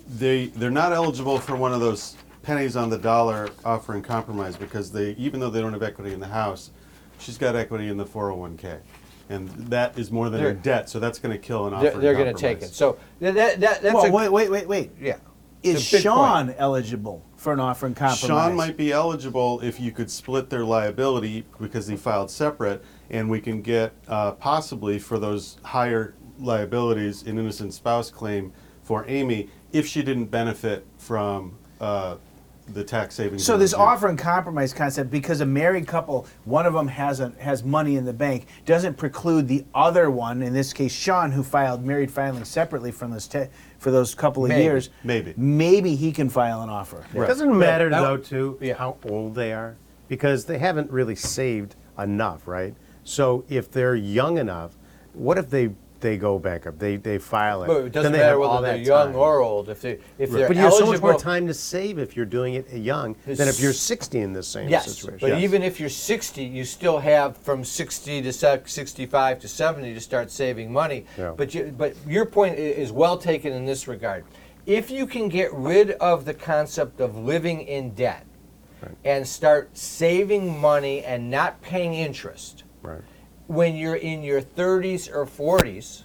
they 0.08 0.46
they're 0.46 0.70
not 0.70 0.92
eligible 0.92 1.38
for 1.38 1.56
one 1.56 1.72
of 1.72 1.80
those 1.80 2.16
pennies 2.46 2.76
on 2.76 2.88
the 2.88 2.96
dollar 2.96 3.48
offer 3.64 3.94
in 3.96 4.02
compromise 4.02 4.56
because 4.56 4.92
they, 4.92 5.10
even 5.12 5.40
though 5.40 5.50
they 5.50 5.60
don't 5.60 5.72
have 5.72 5.82
equity 5.82 6.14
in 6.14 6.20
the 6.20 6.28
house, 6.28 6.70
she's 7.18 7.36
got 7.36 7.56
equity 7.56 7.88
in 7.88 7.96
the 7.96 8.06
401k. 8.06 8.78
And 9.28 9.48
that 9.68 9.98
is 9.98 10.12
more 10.12 10.30
than 10.30 10.40
her 10.40 10.52
They're- 10.52 10.62
debt, 10.62 10.88
so 10.88 11.00
that's 11.00 11.18
going 11.18 11.32
to 11.32 11.38
kill 11.38 11.66
an 11.66 11.80
They're, 11.82 11.98
they're 11.98 12.14
going 12.14 12.32
to 12.32 12.40
take 12.40 12.62
it. 12.62 12.68
So 12.72 12.98
that, 13.20 13.34
that, 13.34 13.60
that- 13.60 13.82
that's 13.82 13.94
well, 13.94 14.06
a, 14.06 14.10
wait, 14.12 14.28
wait, 14.30 14.50
wait, 14.50 14.68
wait. 14.68 14.90
yeah. 15.00 15.16
Is 15.64 15.76
It's 15.80 15.92
a 15.92 15.96
big 15.96 16.02
Sean 16.02 16.46
point. 16.46 16.56
eligible 16.60 17.24
for 17.36 17.52
an 17.52 17.58
offer 17.58 17.88
in 17.88 17.94
compromise? 17.94 18.20
Sean 18.20 18.54
might 18.54 18.76
be 18.76 18.92
eligible 18.92 19.58
if 19.62 19.80
you 19.80 19.90
could 19.90 20.08
split 20.10 20.48
their 20.48 20.64
liability 20.64 21.44
because 21.60 21.88
they 21.88 21.96
filed 21.96 22.30
separate, 22.30 22.84
and 23.10 23.28
we 23.28 23.40
can 23.40 23.62
get 23.62 23.92
uh, 24.06 24.32
possibly 24.32 25.00
for 25.00 25.18
those 25.18 25.56
higher 25.64 26.14
liabilities 26.38 27.22
an 27.24 27.38
innocent 27.38 27.74
spouse 27.74 28.10
claim 28.10 28.52
for 28.84 29.04
Amy 29.08 29.48
if 29.72 29.88
she 29.88 30.02
didn't 30.04 30.26
benefit 30.26 30.86
from 30.98 31.56
uh, 31.80 32.16
the 32.68 32.82
tax 32.84 33.14
savings. 33.14 33.44
So 33.44 33.56
this 33.56 33.72
offer 33.74 34.08
and 34.08 34.18
compromise 34.18 34.72
concept, 34.72 35.10
because 35.10 35.40
a 35.40 35.46
married 35.46 35.86
couple, 35.86 36.26
one 36.44 36.66
of 36.66 36.74
them 36.74 36.88
has 36.88 37.20
a, 37.20 37.32
has 37.38 37.62
money 37.64 37.96
in 37.96 38.04
the 38.04 38.12
bank, 38.12 38.46
doesn't 38.64 38.94
preclude 38.96 39.46
the 39.48 39.64
other 39.74 40.10
one, 40.10 40.42
in 40.42 40.52
this 40.52 40.72
case 40.72 40.92
Sean, 40.92 41.30
who 41.30 41.42
filed 41.42 41.84
married 41.84 42.10
filing 42.10 42.44
separately 42.44 42.90
from 42.90 43.10
those 43.12 43.28
te- 43.28 43.46
for 43.78 43.90
those 43.90 44.14
couple 44.14 44.44
of 44.44 44.48
Maybe, 44.48 44.64
years. 44.64 44.90
maybe. 45.04 45.34
maybe 45.36 45.94
he 45.94 46.10
can 46.10 46.28
file 46.28 46.62
an 46.62 46.68
offer. 46.68 47.04
It 47.14 47.18
doesn't 47.26 47.56
matter 47.56 47.88
That- 47.88 48.00
though, 48.00 48.16
too, 48.16 48.58
yeah. 48.60 48.74
how 48.74 48.96
old 49.04 49.34
they 49.34 49.52
are, 49.52 49.76
because 50.08 50.44
they 50.44 50.58
haven't 50.58 50.90
really 50.90 51.14
saved 51.16 51.76
enough, 51.98 52.46
right? 52.48 52.74
So 53.04 53.44
if 53.48 53.70
they're 53.70 53.94
young 53.94 54.38
enough, 54.38 54.76
what 55.12 55.38
if 55.38 55.50
they 55.50 55.70
they 56.00 56.16
go 56.16 56.38
bankrupt? 56.38 56.78
They 56.78 56.96
they 56.96 57.18
file 57.18 57.62
it. 57.62 57.66
But 57.66 57.76
it 57.86 57.92
doesn't 57.92 58.12
then 58.12 58.12
they 58.12 58.18
matter 58.26 58.40
have 58.40 58.48
all 58.48 58.54
whether 58.62 58.66
they're 58.68 58.76
that 58.78 58.84
young 58.86 59.06
time. 59.12 59.16
or 59.16 59.40
old. 59.40 59.68
If 59.68 59.80
they 59.82 59.98
if 60.18 60.30
they're 60.30 60.48
But 60.48 60.56
you 60.56 60.62
have 60.62 60.72
so 60.72 60.86
much 60.86 61.00
more 61.00 61.18
time 61.18 61.46
to 61.46 61.54
save 61.54 61.98
if 61.98 62.16
you're 62.16 62.26
doing 62.26 62.54
it 62.54 62.70
young 62.72 63.16
than 63.26 63.48
if 63.48 63.60
you're 63.60 63.72
60 63.72 64.18
in 64.20 64.32
this 64.32 64.48
same 64.48 64.68
Yes, 64.68 64.92
situation. 64.94 65.18
but 65.20 65.38
even 65.38 65.62
if 65.62 65.78
you're 65.80 65.88
60, 65.88 66.42
you 66.44 66.64
still 66.64 66.98
have 66.98 67.36
from 67.38 67.64
60 67.64 68.22
to 68.22 68.32
se- 68.32 68.62
65 68.66 69.40
to 69.40 69.48
70 69.48 69.94
to 69.94 70.00
start 70.00 70.30
saving 70.30 70.72
money. 70.72 71.06
Yeah. 71.18 71.32
But 71.36 71.54
you, 71.54 71.74
but 71.76 71.94
your 72.06 72.26
point 72.26 72.54
i- 72.54 72.58
is 72.58 72.92
well 72.92 73.16
taken 73.18 73.52
in 73.52 73.66
this 73.66 73.88
regard. 73.88 74.24
If 74.66 74.90
you 74.90 75.06
can 75.06 75.28
get 75.28 75.52
rid 75.54 75.92
of 75.92 76.24
the 76.24 76.34
concept 76.34 77.00
of 77.00 77.16
living 77.16 77.60
in 77.62 77.94
debt 77.94 78.24
and 79.04 79.26
start 79.26 79.76
saving 79.76 80.60
money 80.60 81.02
and 81.04 81.30
not 81.30 81.60
paying 81.62 81.94
interest 81.94 82.64
right. 82.82 83.00
When 83.46 83.76
you're 83.76 83.96
in 83.96 84.22
your 84.22 84.42
30s 84.42 85.12
or 85.12 85.26
40s, 85.26 86.04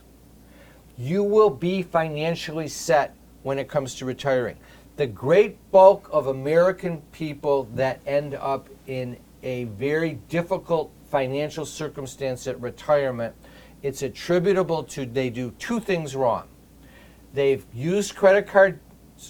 you 0.97 1.23
will 1.23 1.49
be 1.49 1.81
financially 1.81 2.67
set 2.67 3.15
when 3.43 3.57
it 3.57 3.67
comes 3.67 3.95
to 3.95 4.05
retiring. 4.05 4.57
The 4.97 5.07
great 5.07 5.57
bulk 5.71 6.09
of 6.11 6.27
American 6.27 7.01
people 7.11 7.67
that 7.73 8.01
end 8.05 8.35
up 8.35 8.69
in 8.85 9.17
a 9.41 9.63
very 9.63 10.19
difficult 10.29 10.91
financial 11.09 11.65
circumstance 11.65 12.45
at 12.45 12.59
retirement, 12.61 13.33
it's 13.81 14.03
attributable 14.03 14.83
to 14.83 15.05
they 15.05 15.29
do 15.29 15.51
two 15.57 15.79
things 15.79 16.15
wrong. 16.15 16.47
They've 17.33 17.65
used 17.73 18.15
credit 18.15 18.47
cards 18.47 18.79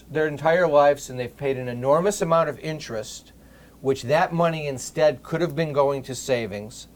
their 0.09 0.27
entire 0.27 0.67
lives 0.67 1.09
and 1.09 1.19
they've 1.19 1.35
paid 1.35 1.57
an 1.57 1.67
enormous 1.67 2.21
amount 2.21 2.49
of 2.49 2.59
interest, 2.59 3.31
which 3.79 4.03
that 4.03 4.33
money 4.33 4.67
instead 4.67 5.23
could 5.23 5.41
have 5.41 5.55
been 5.55 5.71
going 5.71 6.03
to 6.03 6.15
savings. 6.15 6.87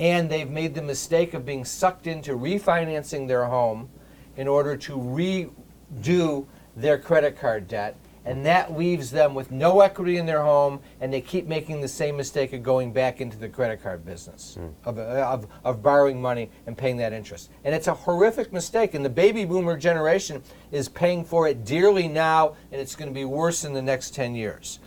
And 0.00 0.30
they've 0.30 0.50
made 0.50 0.74
the 0.74 0.82
mistake 0.82 1.34
of 1.34 1.44
being 1.44 1.64
sucked 1.64 2.06
into 2.06 2.32
refinancing 2.32 3.28
their 3.28 3.44
home 3.44 3.90
in 4.36 4.48
order 4.48 4.74
to 4.74 4.96
redo 4.96 6.46
their 6.74 6.98
credit 6.98 7.38
card 7.38 7.68
debt. 7.68 7.96
And 8.24 8.44
that 8.46 8.76
leaves 8.76 9.10
them 9.10 9.34
with 9.34 9.50
no 9.50 9.80
equity 9.80 10.16
in 10.16 10.26
their 10.26 10.42
home, 10.42 10.80
and 11.00 11.12
they 11.12 11.20
keep 11.20 11.46
making 11.46 11.80
the 11.80 11.88
same 11.88 12.16
mistake 12.16 12.52
of 12.52 12.62
going 12.62 12.92
back 12.92 13.20
into 13.20 13.36
the 13.36 13.48
credit 13.48 13.82
card 13.82 14.04
business, 14.04 14.56
hmm. 14.58 14.68
of, 14.84 14.98
uh, 14.98 15.02
of, 15.02 15.46
of 15.64 15.82
borrowing 15.82 16.20
money 16.20 16.50
and 16.66 16.76
paying 16.76 16.98
that 16.98 17.14
interest. 17.14 17.50
And 17.64 17.74
it's 17.74 17.86
a 17.86 17.94
horrific 17.94 18.52
mistake, 18.52 18.92
and 18.94 19.02
the 19.02 19.10
baby 19.10 19.46
boomer 19.46 19.76
generation 19.76 20.42
is 20.70 20.88
paying 20.88 21.24
for 21.24 21.48
it 21.48 21.64
dearly 21.64 22.08
now, 22.08 22.56
and 22.70 22.80
it's 22.80 22.94
going 22.94 23.10
to 23.10 23.14
be 23.14 23.24
worse 23.24 23.64
in 23.64 23.72
the 23.72 23.82
next 23.82 24.14
10 24.14 24.34
years. 24.34 24.80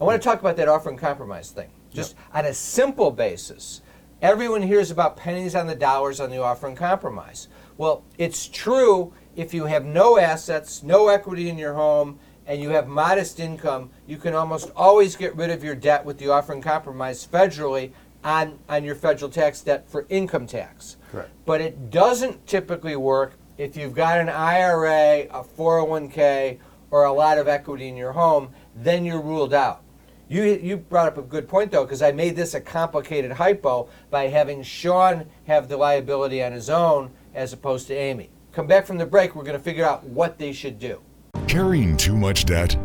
I 0.00 0.04
want 0.04 0.20
to 0.20 0.28
hmm. 0.28 0.32
talk 0.32 0.40
about 0.40 0.56
that 0.56 0.68
offer 0.68 0.88
and 0.88 0.98
compromise 0.98 1.50
thing. 1.50 1.70
Just 1.92 2.14
on 2.32 2.46
a 2.46 2.54
simple 2.54 3.10
basis, 3.10 3.81
everyone 4.22 4.62
hears 4.62 4.90
about 4.90 5.16
pennies 5.16 5.54
on 5.54 5.66
the 5.66 5.74
dollars 5.74 6.20
on 6.20 6.30
the 6.30 6.38
offer 6.38 6.68
and 6.68 6.76
compromise. 6.76 7.48
Well, 7.76 8.04
it's 8.16 8.46
true 8.46 9.12
if 9.34 9.52
you 9.52 9.64
have 9.64 9.84
no 9.84 10.16
assets, 10.16 10.82
no 10.82 11.08
equity 11.08 11.48
in 11.48 11.58
your 11.58 11.74
home, 11.74 12.18
and 12.46 12.60
you 12.60 12.70
have 12.70 12.88
modest 12.88 13.40
income, 13.40 13.90
you 14.06 14.16
can 14.16 14.34
almost 14.34 14.70
always 14.76 15.16
get 15.16 15.34
rid 15.36 15.50
of 15.50 15.62
your 15.62 15.74
debt 15.74 16.04
with 16.04 16.18
the 16.18 16.28
offer 16.28 16.52
and 16.52 16.62
compromise 16.62 17.26
federally 17.26 17.92
on, 18.24 18.58
on 18.68 18.84
your 18.84 18.94
federal 18.94 19.30
tax 19.30 19.60
debt 19.62 19.88
for 19.88 20.06
income 20.08 20.46
tax. 20.46 20.96
Correct. 21.10 21.30
But 21.44 21.60
it 21.60 21.90
doesn't 21.90 22.46
typically 22.46 22.96
work 22.96 23.34
if 23.58 23.76
you've 23.76 23.94
got 23.94 24.20
an 24.20 24.28
IRA, 24.28 25.26
a 25.30 25.44
401k, 25.44 26.58
or 26.90 27.04
a 27.04 27.12
lot 27.12 27.38
of 27.38 27.48
equity 27.48 27.88
in 27.88 27.96
your 27.96 28.12
home, 28.12 28.50
then 28.74 29.04
you're 29.04 29.20
ruled 29.20 29.54
out. 29.54 29.82
You, 30.32 30.44
you 30.44 30.78
brought 30.78 31.08
up 31.08 31.18
a 31.18 31.22
good 31.22 31.46
point 31.46 31.72
though, 31.72 31.84
because 31.84 32.00
I 32.00 32.10
made 32.10 32.36
this 32.36 32.54
a 32.54 32.60
complicated 32.62 33.32
hypo 33.32 33.90
by 34.08 34.28
having 34.28 34.62
Sean 34.62 35.26
have 35.46 35.68
the 35.68 35.76
liability 35.76 36.42
on 36.42 36.52
his 36.52 36.70
own 36.70 37.10
as 37.34 37.52
opposed 37.52 37.86
to 37.88 37.94
Amy. 37.94 38.30
Come 38.50 38.66
back 38.66 38.86
from 38.86 38.96
the 38.96 39.04
break, 39.04 39.34
we're 39.34 39.44
going 39.44 39.58
to 39.58 39.62
figure 39.62 39.84
out 39.84 40.04
what 40.04 40.38
they 40.38 40.54
should 40.54 40.78
do. 40.78 41.02
Carrying 41.48 41.98
too 41.98 42.16
much 42.16 42.46
debt? 42.46 42.78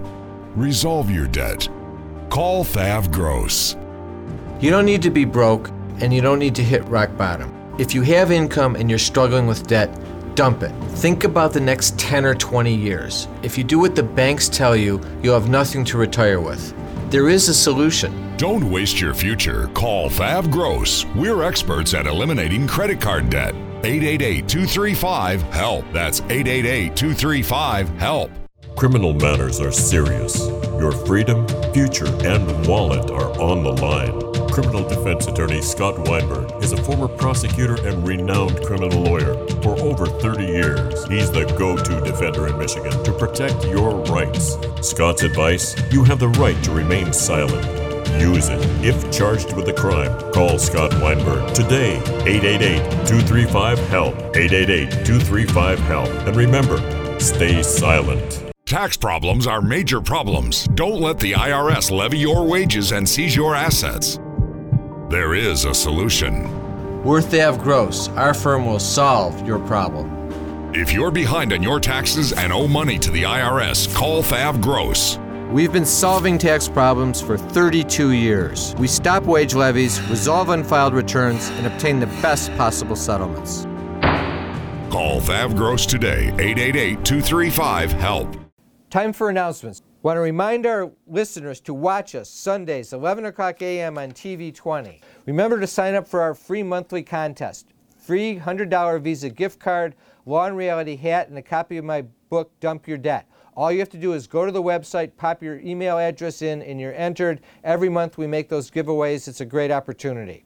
Resolve 0.57 1.09
your 1.09 1.25
debt. 1.27 1.69
Call 2.29 2.65
Thav 2.65 3.13
Gross. 3.13 3.77
You 4.59 4.69
don't 4.69 4.85
need 4.85 5.01
to 5.03 5.09
be 5.09 5.23
broke 5.23 5.69
and 6.01 6.13
you 6.13 6.19
don't 6.19 6.39
need 6.39 6.55
to 6.55 6.63
hit 6.65 6.83
rock 6.89 7.15
bottom. 7.15 7.53
If 7.79 7.95
you 7.95 8.01
have 8.01 8.29
income 8.29 8.75
and 8.75 8.89
you're 8.89 8.99
struggling 8.99 9.47
with 9.47 9.67
debt, 9.67 9.97
dump 10.35 10.63
it. 10.63 10.73
Think 10.97 11.23
about 11.23 11.53
the 11.53 11.61
next 11.61 11.97
10 11.97 12.25
or 12.25 12.35
20 12.35 12.75
years. 12.75 13.29
If 13.41 13.57
you 13.57 13.63
do 13.63 13.79
what 13.79 13.95
the 13.95 14.03
banks 14.03 14.49
tell 14.49 14.75
you, 14.75 14.99
you'll 15.23 15.39
have 15.39 15.49
nothing 15.49 15.85
to 15.85 15.97
retire 15.97 16.41
with. 16.41 16.73
There 17.09 17.29
is 17.29 17.47
a 17.47 17.53
solution. 17.53 18.35
Don't 18.35 18.69
waste 18.69 18.99
your 18.99 19.13
future. 19.13 19.69
Call 19.73 20.09
Thav 20.09 20.51
Gross. 20.51 21.05
We're 21.15 21.41
experts 21.41 21.93
at 21.93 22.05
eliminating 22.05 22.67
credit 22.67 22.99
card 22.99 23.29
debt. 23.29 23.55
888 23.85 24.49
235 24.49 25.41
HELP. 25.43 25.85
That's 25.93 26.19
888 26.19 26.97
235 26.97 27.89
HELP. 27.97 28.31
Criminal 28.75 29.13
matters 29.13 29.61
are 29.61 29.71
serious. 29.71 30.37
Your 30.81 30.91
freedom, 30.91 31.47
future, 31.73 32.13
and 32.27 32.67
wallet 32.67 33.09
are 33.09 33.31
on 33.39 33.63
the 33.63 33.71
line. 33.71 34.16
Criminal 34.57 34.89
defense 34.89 35.27
attorney 35.27 35.61
Scott 35.61 35.99
Weinberg 36.07 36.63
is 36.63 36.71
a 36.71 36.81
former 36.81 37.07
prosecutor 37.07 37.75
and 37.87 38.07
renowned 38.07 38.59
criminal 38.65 39.03
lawyer. 39.03 39.35
For 39.61 39.79
over 39.79 40.07
30 40.07 40.45
years, 40.45 41.05
he's 41.05 41.29
the 41.29 41.45
go 41.59 41.77
to 41.77 42.01
defender 42.01 42.47
in 42.47 42.57
Michigan 42.57 42.91
to 43.03 43.13
protect 43.13 43.63
your 43.65 43.91
rights. 44.05 44.57
Scott's 44.81 45.21
advice 45.21 45.75
you 45.91 46.03
have 46.05 46.17
the 46.17 46.29
right 46.29 46.59
to 46.63 46.71
remain 46.71 47.13
silent. 47.13 47.63
Use 48.19 48.49
it. 48.49 48.59
If 48.83 49.11
charged 49.11 49.55
with 49.55 49.69
a 49.69 49.73
crime, 49.73 50.11
call 50.31 50.57
Scott 50.57 50.91
Weinberg 51.03 51.53
today. 51.53 51.97
888 52.25 52.79
235 53.05 53.77
HELP. 53.89 54.15
888 54.35 54.89
235 55.05 55.79
HELP. 55.81 56.09
And 56.25 56.35
remember, 56.35 57.19
stay 57.19 57.61
silent. 57.61 58.43
Tax 58.65 58.97
problems 58.97 59.45
are 59.45 59.61
major 59.61 60.01
problems. 60.01 60.67
Don't 60.73 60.99
let 60.99 61.19
the 61.19 61.33
IRS 61.33 61.91
levy 61.91 62.17
your 62.17 62.43
wages 62.43 62.91
and 62.91 63.07
seize 63.07 63.35
your 63.35 63.53
assets. 63.53 64.19
There 65.09 65.35
is 65.35 65.63
a 65.63 65.73
solution. 65.73 66.43
We're 67.01 67.21
Thav 67.21 67.63
Gross. 67.63 68.09
Our 68.09 68.33
firm 68.33 68.65
will 68.65 68.77
solve 68.77 69.47
your 69.47 69.57
problem. 69.59 70.73
If 70.75 70.91
you're 70.91 71.11
behind 71.11 71.53
on 71.53 71.63
your 71.63 71.79
taxes 71.79 72.33
and 72.33 72.51
owe 72.51 72.67
money 72.67 72.99
to 72.99 73.09
the 73.09 73.23
IRS, 73.23 73.95
call 73.95 74.21
Thav 74.21 74.61
Gross. 74.61 75.17
We've 75.49 75.71
been 75.71 75.85
solving 75.85 76.37
tax 76.37 76.67
problems 76.67 77.21
for 77.21 77.37
32 77.37 78.11
years. 78.11 78.75
We 78.79 78.87
stop 78.87 79.23
wage 79.23 79.55
levies, 79.55 80.01
resolve 80.09 80.49
unfiled 80.49 80.93
returns, 80.93 81.51
and 81.51 81.67
obtain 81.67 82.01
the 82.01 82.07
best 82.21 82.53
possible 82.57 82.97
settlements. 82.97 83.63
Call 84.91 85.21
Thav 85.21 85.55
Gross 85.55 85.85
today, 85.85 86.33
888 86.37 87.05
235 87.05 87.93
HELP. 87.93 88.35
Time 88.89 89.13
for 89.13 89.29
announcements. 89.29 89.81
Want 90.03 90.17
to 90.17 90.21
remind 90.21 90.67
our 90.67 90.91
listeners 91.07 91.59
to 91.61 91.73
watch 91.73 92.13
us 92.13 92.29
Sundays, 92.29 92.93
11 92.93 93.25
o'clock 93.25 93.63
a.m. 93.63 93.97
on 93.97 94.11
TV 94.11 94.53
20. 94.53 95.01
Remember 95.25 95.59
to 95.59 95.65
sign 95.65 95.95
up 95.95 96.07
for 96.07 96.21
our 96.21 96.35
free 96.35 96.61
monthly 96.61 97.01
contest. 97.01 97.73
Free 97.97 98.37
$100 98.37 99.01
Visa 99.01 99.29
gift 99.29 99.59
card, 99.59 99.95
Law 100.27 100.45
and 100.45 100.55
Reality 100.55 100.95
hat, 100.95 101.29
and 101.29 101.37
a 101.39 101.41
copy 101.41 101.77
of 101.77 101.83
my 101.83 102.03
book, 102.29 102.51
Dump 102.59 102.87
Your 102.87 102.99
Debt. 102.99 103.27
All 103.55 103.71
you 103.71 103.79
have 103.79 103.89
to 103.89 103.97
do 103.97 104.13
is 104.13 104.27
go 104.27 104.45
to 104.45 104.51
the 104.51 104.61
website, 104.61 105.17
pop 105.17 105.41
your 105.41 105.59
email 105.61 105.97
address 105.97 106.43
in, 106.43 106.61
and 106.61 106.79
you're 106.79 106.93
entered. 106.93 107.41
Every 107.63 107.89
month 107.89 108.19
we 108.19 108.27
make 108.27 108.49
those 108.49 108.69
giveaways. 108.69 109.27
It's 109.27 109.41
a 109.41 109.45
great 109.45 109.71
opportunity. 109.71 110.45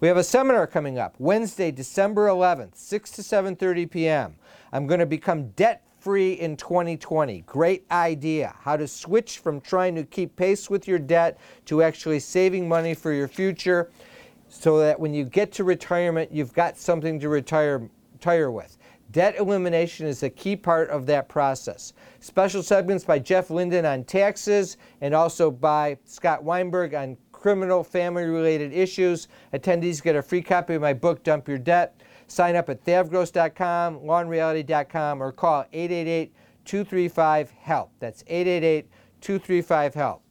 We 0.00 0.08
have 0.08 0.18
a 0.18 0.24
seminar 0.24 0.66
coming 0.66 0.98
up 0.98 1.14
Wednesday, 1.18 1.70
December 1.70 2.26
11th, 2.26 2.76
6 2.76 3.10
to 3.12 3.22
7:30 3.22 3.90
p.m. 3.90 4.34
I'm 4.70 4.86
going 4.86 5.00
to 5.00 5.06
become 5.06 5.48
debt 5.50 5.86
free 6.02 6.32
in 6.32 6.56
2020. 6.56 7.42
Great 7.42 7.86
idea. 7.92 8.54
How 8.60 8.76
to 8.76 8.88
switch 8.88 9.38
from 9.38 9.60
trying 9.60 9.94
to 9.94 10.02
keep 10.02 10.34
pace 10.34 10.68
with 10.68 10.88
your 10.88 10.98
debt 10.98 11.38
to 11.66 11.82
actually 11.82 12.18
saving 12.18 12.68
money 12.68 12.92
for 12.92 13.12
your 13.12 13.28
future 13.28 13.90
so 14.48 14.78
that 14.80 14.98
when 14.98 15.14
you 15.14 15.24
get 15.24 15.52
to 15.52 15.64
retirement, 15.64 16.32
you've 16.32 16.52
got 16.52 16.76
something 16.76 17.20
to 17.20 17.28
retire, 17.28 17.88
retire 18.14 18.50
with. 18.50 18.78
Debt 19.12 19.36
elimination 19.38 20.06
is 20.06 20.22
a 20.24 20.30
key 20.30 20.56
part 20.56 20.90
of 20.90 21.06
that 21.06 21.28
process. 21.28 21.92
Special 22.18 22.62
segments 22.62 23.04
by 23.04 23.18
Jeff 23.18 23.50
Linden 23.50 23.86
on 23.86 24.02
taxes 24.04 24.78
and 25.02 25.14
also 25.14 25.50
by 25.50 25.96
Scott 26.04 26.42
Weinberg 26.42 26.94
on 26.94 27.16
criminal 27.30 27.84
family 27.84 28.24
related 28.24 28.72
issues. 28.72 29.28
Attendees 29.52 30.02
get 30.02 30.16
a 30.16 30.22
free 30.22 30.42
copy 30.42 30.74
of 30.74 30.82
my 30.82 30.94
book, 30.94 31.22
Dump 31.22 31.46
Your 31.46 31.58
Debt. 31.58 32.02
Sign 32.32 32.56
up 32.56 32.70
at 32.70 32.82
thavgross.com, 32.82 34.00
lawandreality.com, 34.00 35.22
or 35.22 35.32
call 35.32 35.66
888 35.70 36.32
235 36.64 37.50
HELP. 37.60 37.92
That's 38.00 38.24
888 38.26 38.88
235 39.20 39.94
HELP. 39.94 40.22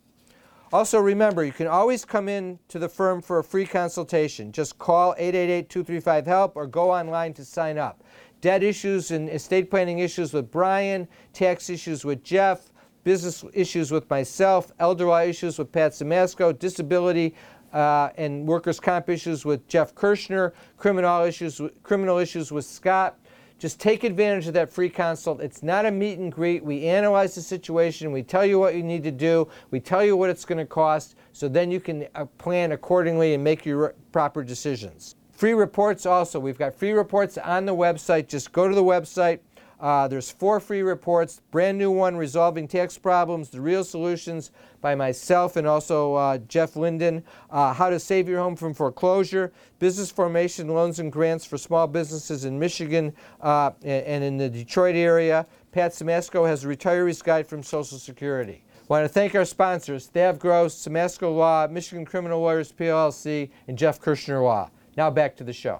Also, 0.74 0.98
remember, 0.98 1.46
you 1.46 1.52
can 1.52 1.68
always 1.68 2.04
come 2.04 2.28
in 2.28 2.58
to 2.70 2.80
the 2.80 2.90
firm 2.90 3.22
for 3.22 3.38
a 3.38 3.44
free 3.44 3.68
consultation. 3.68 4.52
Just 4.52 4.80
call 4.80 5.14
888 5.16 5.70
235 5.70 6.26
HELP 6.26 6.54
or 6.56 6.66
go 6.66 6.90
online 6.90 7.36
to 7.36 7.46
sign 7.46 7.78
up. 7.78 8.04
Debt 8.42 8.64
issues 8.64 9.12
and 9.12 9.30
estate 9.30 9.70
planning 9.70 10.00
issues 10.00 10.34
with 10.34 10.50
Brian, 10.50 11.08
tax 11.34 11.70
issues 11.70 12.04
with 12.04 12.24
Jeff, 12.24 12.72
business 13.04 13.46
issues 13.54 13.92
with 13.92 14.10
myself, 14.10 14.72
elder 14.80 15.06
law 15.06 15.22
issues 15.22 15.60
with 15.60 15.72
Pat 15.72 15.92
Simasko, 15.92 16.58
disability 16.58 17.36
uh, 17.74 18.10
and 18.18 18.48
workers' 18.48 18.80
comp 18.80 19.10
issues 19.10 19.46
with 19.46 19.68
Jeff 19.68 19.96
Kirschner, 19.96 20.54
criminal 20.78 21.24
issues, 21.24 21.62
criminal 21.84 22.18
issues 22.18 22.52
with 22.52 22.66
Scott. 22.66 23.18
Just 23.60 23.80
take 23.80 24.04
advantage 24.04 24.48
of 24.48 24.56
that 24.56 24.72
free 24.72 24.90
consult. 24.90 25.40
It's 25.40 25.62
not 25.62 25.86
a 25.86 25.92
meet 25.92 26.18
and 26.18 26.32
greet. 26.32 26.64
We 26.64 26.86
analyze 26.86 27.36
the 27.36 27.42
situation. 27.42 28.12
We 28.12 28.24
tell 28.24 28.44
you 28.44 28.58
what 28.58 28.74
you 28.74 28.82
need 28.82 29.04
to 29.04 29.12
do. 29.12 29.48
We 29.70 29.80
tell 29.80 30.04
you 30.04 30.18
what 30.18 30.32
it's 30.32 30.46
going 30.46 30.58
to 30.58 30.66
cost. 30.66 31.16
So 31.32 31.48
then 31.48 31.70
you 31.70 31.80
can 31.80 32.08
uh, 32.16 32.26
plan 32.40 32.72
accordingly 32.72 33.36
and 33.36 33.44
make 33.44 33.64
your 33.64 33.94
proper 34.12 34.44
decisions. 34.44 35.16
Free 35.32 35.54
reports 35.54 36.08
also. 36.08 36.40
We've 36.40 36.58
got 36.58 36.74
free 36.74 36.92
reports 36.92 37.38
on 37.38 37.66
the 37.66 37.76
website. 37.76 38.28
Just 38.28 38.52
go 38.52 38.68
to 38.68 38.74
the 38.74 38.84
website. 38.84 39.40
Uh, 39.82 40.08
there's 40.08 40.30
four 40.30 40.60
free 40.60 40.84
reports. 40.84 41.42
Brand 41.50 41.78
new 41.78 41.90
one, 41.90 42.16
Resolving 42.16 42.68
Tax 42.68 42.98
Problems, 43.00 43.50
The 43.50 43.60
Real 43.60 43.84
Solutions 43.84 44.52
by 44.80 44.94
myself 44.94 45.56
and 45.56 45.66
also 45.66 46.14
uh, 46.14 46.38
Jeff 46.48 46.76
Linden. 46.76 47.24
Uh, 47.50 47.74
how 47.74 47.90
to 47.90 48.00
Save 48.00 48.30
Your 48.30 48.40
Home 48.40 48.56
from 48.56 48.76
Foreclosure, 48.76 49.52
Business 49.80 50.12
Formation 50.12 50.68
Loans 50.68 51.00
and 51.00 51.12
Grants 51.12 51.46
for 51.46 51.58
Small 51.58 51.88
Businesses 51.88 52.46
in 52.46 52.60
Michigan 52.60 53.14
uh, 53.42 53.72
and 53.84 54.24
in 54.24 54.38
the 54.38 54.50
Detroit 54.50 54.96
area. 54.96 55.48
Pat 55.72 55.92
Simasko 55.92 56.48
has 56.48 56.64
a 56.64 56.68
Retiree's 56.68 57.22
Guide 57.22 57.48
from 57.48 57.64
Social 57.64 57.98
Security. 57.98 58.64
Want 58.88 59.06
to 59.06 59.10
thank 59.10 59.36
our 59.36 59.46
sponsors, 59.46 60.10
Thav 60.14 60.38
Gross, 60.38 60.76
Simasko 60.76 61.34
Law, 61.34 61.66
Michigan 61.68 62.06
Criminal 62.06 62.42
Lawyers 62.42 62.74
PLC, 62.74 63.50
and 63.68 63.78
Jeff 63.78 64.02
Kirschner 64.02 64.44
Law. 64.44 64.70
Now 64.98 65.10
back 65.10 65.38
to 65.38 65.46
the 65.46 65.54
show. 65.54 65.80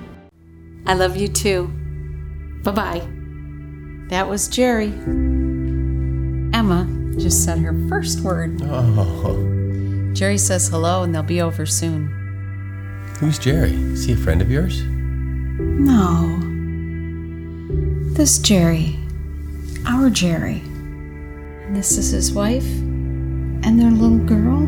I 0.91 0.93
love 0.93 1.15
you 1.15 1.29
too. 1.29 1.67
Bye 2.63 2.71
bye. 2.71 3.07
That 4.09 4.27
was 4.27 4.49
Jerry. 4.49 4.89
Emma 6.53 6.85
just 7.17 7.45
said 7.45 7.59
her 7.59 7.73
first 7.87 8.19
word. 8.19 8.59
Oh. 8.63 10.11
Jerry 10.11 10.37
says 10.37 10.67
hello 10.67 11.03
and 11.03 11.15
they'll 11.15 11.23
be 11.23 11.41
over 11.41 11.65
soon. 11.65 12.07
Who's 13.21 13.39
Jerry? 13.39 13.71
Is 13.71 14.03
he 14.03 14.11
a 14.11 14.17
friend 14.17 14.41
of 14.41 14.51
yours? 14.51 14.83
No. 14.83 16.37
This 18.13 18.37
Jerry. 18.39 18.99
Our 19.87 20.09
Jerry. 20.09 20.59
And 20.59 21.73
this 21.73 21.97
is 21.97 22.11
his 22.11 22.33
wife 22.33 22.67
and 22.67 23.79
their 23.79 23.91
little 23.91 24.17
girl. 24.17 24.67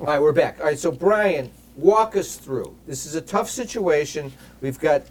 All 0.00 0.06
right, 0.06 0.20
we're 0.22 0.32
back. 0.32 0.58
All 0.60 0.66
right, 0.66 0.78
so 0.78 0.92
Brian, 0.92 1.50
walk 1.76 2.16
us 2.16 2.36
through. 2.36 2.76
This 2.86 3.04
is 3.06 3.14
a 3.14 3.20
tough 3.20 3.50
situation. 3.50 4.32
We've 4.60 4.78
got 4.78 5.02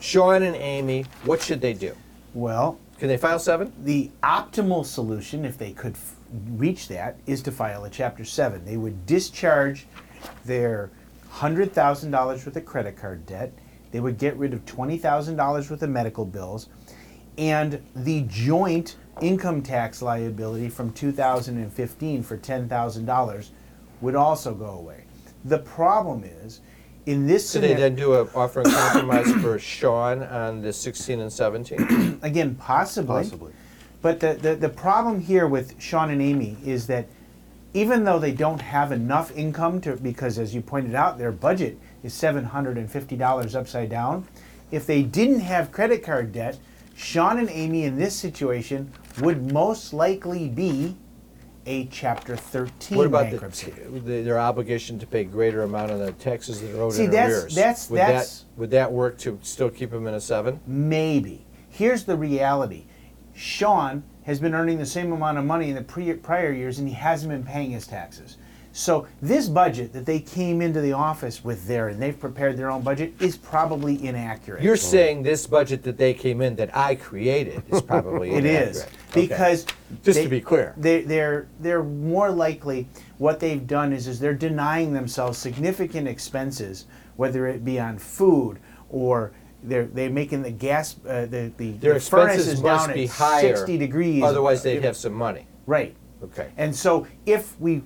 Sean 0.00 0.42
and 0.42 0.54
Amy. 0.56 1.06
What 1.24 1.42
should 1.42 1.60
they 1.60 1.72
do? 1.72 1.94
Well, 2.34 2.78
Can 2.98 3.08
they 3.08 3.16
file 3.16 3.38
seven? 3.38 3.72
the 3.82 4.10
optimal 4.22 4.84
solution, 4.86 5.44
if 5.44 5.58
they 5.58 5.72
could 5.72 5.94
f- 5.94 6.14
reach 6.50 6.88
that, 6.88 7.16
is 7.26 7.42
to 7.42 7.52
file 7.52 7.84
a 7.84 7.90
Chapter 7.90 8.24
7. 8.24 8.64
They 8.64 8.76
would 8.76 9.06
discharge 9.06 9.86
their 10.44 10.90
$100,000 11.32 12.12
worth 12.46 12.56
of 12.56 12.64
credit 12.64 12.96
card 12.96 13.26
debt, 13.26 13.52
they 13.92 14.00
would 14.00 14.18
get 14.18 14.36
rid 14.36 14.52
of 14.54 14.64
$20,000 14.66 15.70
worth 15.70 15.82
of 15.82 15.90
medical 15.90 16.24
bills, 16.24 16.68
and 17.38 17.82
the 17.94 18.22
joint 18.22 18.96
income 19.20 19.62
tax 19.62 20.00
liability 20.02 20.68
from 20.68 20.92
2015 20.92 22.22
for 22.22 22.36
$10,000 22.36 23.48
would 24.00 24.14
also 24.14 24.54
go 24.54 24.70
away. 24.70 25.04
The 25.44 25.58
problem 25.58 26.24
is, 26.24 26.60
in 27.06 27.26
this 27.26 27.48
So 27.48 27.60
they 27.60 27.68
scenario, 27.68 27.88
then 27.88 27.94
do 27.96 28.14
a 28.14 28.28
offer 28.34 28.60
and 28.60 28.72
compromise 28.72 29.30
for 29.34 29.58
Sean 29.58 30.22
on 30.24 30.60
the 30.60 30.72
16 30.72 31.20
and 31.20 31.32
17? 31.32 32.18
again, 32.22 32.56
possibly. 32.56 33.22
Possibly. 33.22 33.52
But 34.02 34.20
the, 34.20 34.34
the, 34.34 34.54
the 34.56 34.68
problem 34.68 35.20
here 35.20 35.46
with 35.46 35.80
Sean 35.80 36.10
and 36.10 36.20
Amy 36.20 36.56
is 36.64 36.86
that 36.88 37.06
even 37.74 38.04
though 38.04 38.18
they 38.18 38.32
don't 38.32 38.60
have 38.60 38.90
enough 38.90 39.36
income 39.36 39.80
to, 39.82 39.96
because 39.96 40.38
as 40.38 40.54
you 40.54 40.62
pointed 40.62 40.94
out, 40.94 41.18
their 41.18 41.32
budget 41.32 41.78
is 42.02 42.12
$750 42.14 43.54
upside 43.54 43.90
down, 43.90 44.26
if 44.70 44.86
they 44.86 45.02
didn't 45.02 45.40
have 45.40 45.72
credit 45.72 46.02
card 46.02 46.32
debt, 46.32 46.58
Sean 46.96 47.38
and 47.38 47.50
Amy 47.50 47.84
in 47.84 47.98
this 47.98 48.16
situation 48.16 48.90
would 49.20 49.52
most 49.52 49.92
likely 49.92 50.48
be 50.48 50.96
a 51.66 51.86
Chapter 51.86 52.36
13 52.36 52.96
What 52.96 53.06
about 53.08 53.24
the, 53.26 53.30
bankruptcy. 53.32 53.70
the- 53.70 54.22
their 54.22 54.38
obligation 54.38 54.98
to 55.00 55.06
pay 55.06 55.24
greater 55.24 55.62
amount 55.62 55.90
of 55.90 55.98
the 55.98 56.12
taxes 56.12 56.60
that 56.62 56.74
are 56.78 56.82
owed 56.82 56.94
See, 56.94 57.04
in 57.04 57.10
that's- 57.10 57.30
arrears? 57.32 57.54
that's- 57.54 57.90
would 57.90 57.98
that's- 57.98 58.38
that 58.54 58.58
would 58.60 58.70
that 58.70 58.92
work 58.92 59.18
to 59.18 59.38
still 59.42 59.68
keep 59.70 59.90
them 59.90 60.06
in 60.06 60.14
a 60.14 60.20
seven? 60.20 60.60
Maybe. 60.66 61.44
Here's 61.68 62.04
the 62.04 62.16
reality 62.16 62.84
Sean 63.34 64.02
has 64.22 64.40
been 64.40 64.54
earning 64.54 64.78
the 64.78 64.86
same 64.86 65.12
amount 65.12 65.36
of 65.38 65.44
money 65.44 65.68
in 65.68 65.74
the 65.74 65.82
pre- 65.82 66.14
prior 66.14 66.50
years 66.52 66.78
and 66.78 66.88
he 66.88 66.94
hasn't 66.94 67.30
been 67.30 67.42
paying 67.44 67.72
his 67.72 67.86
taxes. 67.86 68.38
So, 68.76 69.06
this 69.22 69.48
budget 69.48 69.94
that 69.94 70.04
they 70.04 70.18
came 70.20 70.60
into 70.60 70.82
the 70.82 70.92
office 70.92 71.42
with 71.42 71.66
there 71.66 71.88
and 71.88 72.00
they've 72.00 72.18
prepared 72.18 72.58
their 72.58 72.70
own 72.70 72.82
budget 72.82 73.14
is 73.20 73.34
probably 73.34 74.06
inaccurate. 74.06 74.62
You're 74.62 74.76
saying 74.76 75.22
this 75.22 75.46
budget 75.46 75.82
that 75.84 75.96
they 75.96 76.12
came 76.12 76.42
in 76.42 76.56
that 76.56 76.76
I 76.76 76.94
created 76.94 77.62
is 77.70 77.80
probably 77.80 78.30
It 78.34 78.44
inaccurate. 78.44 78.68
is 78.68 78.82
Okay. 78.82 79.20
because 79.28 79.66
Just 80.02 80.20
to 80.22 80.28
be 80.28 80.42
clear. 80.42 80.74
they, 80.76 81.00
they're 81.00 81.48
they're 81.60 81.82
more 81.82 82.30
likely 82.30 82.86
what 83.16 83.40
they've 83.40 83.66
done 83.66 83.94
is 83.94 84.06
is 84.08 84.20
they're 84.20 84.34
denying 84.34 84.92
themselves 84.92 85.38
significant 85.38 86.06
expenses, 86.06 86.84
whether 87.16 87.46
it 87.46 87.64
be 87.64 87.80
on 87.80 87.96
food 87.98 88.58
or 88.90 89.32
they're 89.62 89.86
they're 89.86 90.10
making 90.10 90.42
the 90.42 90.50
gas 90.50 90.96
uh, 91.08 91.24
the 91.24 91.50
the, 91.56 91.70
their 91.78 91.94
the 91.94 92.00
furnace 92.00 92.34
expenses 92.36 92.48
is 92.48 92.62
must 92.62 92.86
down 92.88 92.94
be 92.94 93.04
at 93.04 93.10
higher. 93.10 93.56
60 93.56 93.78
degrees. 93.78 94.22
Otherwise, 94.22 94.62
they'd 94.62 94.84
have 94.84 94.98
some 94.98 95.14
money. 95.14 95.46
right. 95.64 95.96
Okay. 96.22 96.50
And 96.58 96.74
so 96.74 97.06
if 97.26 97.58
we 97.60 97.82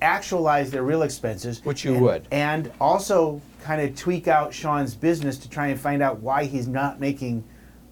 actualize 0.00 0.70
their 0.70 0.82
real 0.82 1.02
expenses. 1.02 1.64
Which 1.64 1.84
you 1.84 1.94
and- 1.94 2.02
would. 2.02 2.28
And 2.30 2.70
also 2.80 3.40
kind 3.62 3.80
of 3.80 3.96
tweak 3.96 4.28
out 4.28 4.54
Sean's 4.54 4.94
business 4.94 5.38
to 5.38 5.50
try 5.50 5.68
and 5.68 5.78
find 5.80 6.02
out 6.02 6.20
why 6.20 6.44
he's 6.44 6.66
not 6.68 7.00
making 7.00 7.44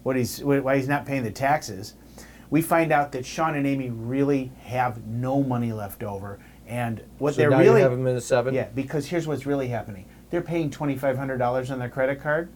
what 0.03 0.15
he's 0.15 0.41
why 0.43 0.77
he's 0.77 0.87
not 0.87 1.05
paying 1.05 1.23
the 1.23 1.31
taxes. 1.31 1.93
We 2.49 2.61
find 2.61 2.93
out 2.93 3.11
that 3.11 3.25
Sean 3.25 3.55
and 3.55 3.67
Amy 3.67 3.89
really 3.89 4.51
have 4.63 5.05
no 5.05 5.43
money 5.43 5.73
left 5.73 6.01
over, 6.01 6.39
and 6.65 7.01
what 7.17 7.33
So 7.33 7.41
they're 7.41 7.49
now 7.49 7.59
really 7.59 7.79
you 7.81 7.83
have 7.83 7.91
them 7.91 8.07
in 8.07 8.15
the 8.15 8.21
seven. 8.21 8.53
yeah, 8.53 8.67
because 8.73 9.05
here's 9.07 9.27
what's 9.27 9.45
really 9.45 9.67
happening. 9.67 10.05
They're 10.29 10.41
paying 10.41 10.69
twenty 10.71 10.95
five 10.95 11.17
hundred 11.17 11.39
dollars 11.39 11.71
on 11.71 11.79
their 11.79 11.89
credit 11.89 12.21
card, 12.21 12.47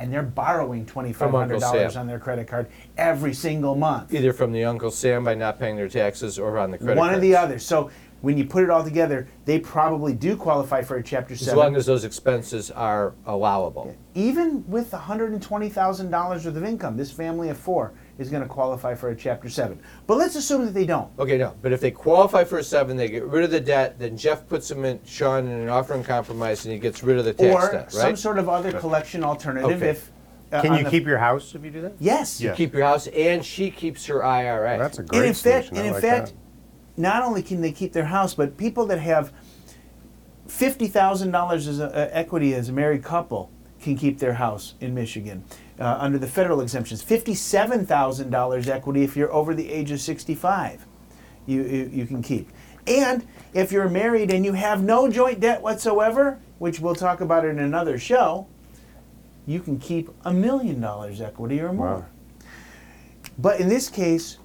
and 0.00 0.12
they're 0.12 0.24
borrowing 0.24 0.84
twenty 0.84 1.12
five 1.12 1.30
hundred 1.30 1.60
dollars 1.60 1.94
on 1.94 2.08
their 2.08 2.18
credit 2.18 2.48
card 2.48 2.66
every 2.98 3.34
single 3.34 3.76
month. 3.76 4.12
Either 4.12 4.32
from 4.32 4.50
the 4.50 4.64
Uncle 4.64 4.90
Sam 4.90 5.22
by 5.22 5.36
not 5.36 5.60
paying 5.60 5.76
their 5.76 5.88
taxes, 5.88 6.40
or 6.40 6.58
on 6.58 6.72
the 6.72 6.78
credit. 6.78 6.98
One 6.98 7.14
or 7.14 7.20
the 7.20 7.34
cards. 7.34 7.44
other. 7.44 7.58
So 7.60 7.90
when 8.22 8.36
you 8.38 8.44
put 8.44 8.64
it 8.64 8.70
all 8.70 8.82
together, 8.82 9.28
they 9.44 9.58
probably 9.58 10.14
do 10.14 10.36
qualify 10.36 10.82
for 10.82 10.96
a 10.96 11.02
Chapter 11.02 11.36
7. 11.36 11.52
As 11.52 11.56
long 11.56 11.76
as 11.76 11.86
those 11.86 12.04
expenses 12.04 12.70
are 12.70 13.14
allowable. 13.26 13.94
even 14.14 14.64
with 14.68 14.92
one 14.92 15.02
hundred 15.02 15.32
and 15.32 15.42
twenty 15.42 15.68
thousand 15.68 16.10
dollars 16.10 16.44
worth 16.46 16.56
of 16.56 16.64
income, 16.64 16.96
this 16.96 17.12
family 17.12 17.50
of 17.50 17.58
four 17.58 17.92
is 18.18 18.30
going 18.30 18.42
to 18.42 18.48
qualify 18.48 18.94
for 18.94 19.10
a 19.10 19.16
Chapter 19.16 19.48
Seven. 19.50 19.78
But 20.06 20.16
let's 20.16 20.34
assume 20.36 20.64
that 20.64 20.72
they 20.74 20.86
don't. 20.86 21.10
Okay, 21.18 21.36
no, 21.36 21.54
but 21.60 21.72
if 21.72 21.80
they 21.80 21.90
qualify 21.90 22.44
for 22.44 22.58
a 22.58 22.64
seven, 22.64 22.96
they 22.96 23.08
get 23.08 23.24
rid 23.24 23.44
of 23.44 23.50
the 23.50 23.60
debt. 23.60 23.98
Then 23.98 24.16
Jeff 24.16 24.48
puts 24.48 24.68
them 24.68 24.84
in 24.84 24.98
Sean 25.04 25.46
in 25.46 25.60
an 25.60 25.68
offer 25.68 25.94
in 25.94 26.02
compromise, 26.02 26.64
and 26.64 26.72
he 26.72 26.78
gets 26.80 27.02
rid 27.02 27.18
of 27.18 27.24
the 27.26 27.34
tax 27.34 27.54
or 27.66 27.72
debt, 27.72 27.92
some 27.92 28.16
sort 28.16 28.38
of 28.38 28.48
other 28.48 28.72
collection 28.72 29.22
alternative. 29.22 29.82
Okay. 29.82 29.90
If 29.90 30.10
uh, 30.52 30.62
Can 30.62 30.72
on 30.72 30.78
you 30.78 30.84
the- 30.84 30.90
keep 30.90 31.04
your 31.06 31.18
house 31.18 31.54
if 31.54 31.62
you 31.64 31.70
do 31.70 31.82
that? 31.82 31.94
Yes. 31.98 32.40
Yeah. 32.40 32.54
Keep 32.54 32.72
your 32.72 32.84
house, 32.84 33.06
and 33.08 33.44
she 33.44 33.70
keeps 33.70 34.06
her 34.06 34.24
IRA. 34.24 34.78
That's 34.78 34.96
a 34.98 35.00
and 35.02 35.08
great 35.10 35.26
in 35.26 35.34
fact, 35.34 35.68
solution. 35.68 35.76
and 35.76 35.84
I 35.84 35.86
in 35.88 35.92
like 35.92 36.02
fact, 36.02 36.26
that. 36.28 36.34
Not 36.96 37.22
only 37.22 37.42
can 37.42 37.60
they 37.60 37.72
keep 37.72 37.92
their 37.92 38.06
house, 38.06 38.34
but 38.34 38.56
people 38.56 38.86
that 38.86 38.98
have 38.98 39.32
fifty 40.46 40.86
thousand 40.86 41.30
dollars 41.30 41.68
as 41.68 41.80
a, 41.80 41.86
uh, 41.86 42.08
equity 42.12 42.54
as 42.54 42.68
a 42.68 42.72
married 42.72 43.02
couple 43.02 43.50
can 43.80 43.96
keep 43.96 44.18
their 44.18 44.34
house 44.34 44.74
in 44.80 44.94
Michigan 44.94 45.44
uh, 45.78 45.96
under 46.00 46.18
the 46.18 46.26
federal 46.26 46.60
exemptions. 46.60 47.02
Fifty-seven 47.02 47.86
thousand 47.86 48.30
dollars 48.30 48.68
equity 48.68 49.02
if 49.02 49.16
you're 49.16 49.32
over 49.32 49.54
the 49.54 49.70
age 49.70 49.90
of 49.90 50.00
sixty-five, 50.00 50.86
you, 51.46 51.62
you 51.62 51.90
you 51.92 52.06
can 52.06 52.22
keep. 52.22 52.48
And 52.86 53.26
if 53.52 53.72
you're 53.72 53.88
married 53.88 54.30
and 54.30 54.44
you 54.44 54.52
have 54.52 54.82
no 54.82 55.10
joint 55.10 55.40
debt 55.40 55.60
whatsoever, 55.60 56.38
which 56.58 56.80
we'll 56.80 56.94
talk 56.94 57.20
about 57.20 57.44
in 57.44 57.58
another 57.58 57.98
show, 57.98 58.46
you 59.46 59.60
can 59.60 59.78
keep 59.78 60.08
a 60.24 60.32
million 60.32 60.80
dollars 60.80 61.20
equity 61.20 61.60
or 61.60 61.72
more. 61.72 61.86
Wow. 61.86 62.04
But 63.38 63.60
in 63.60 63.68
this 63.68 63.88
case, 63.90 64.38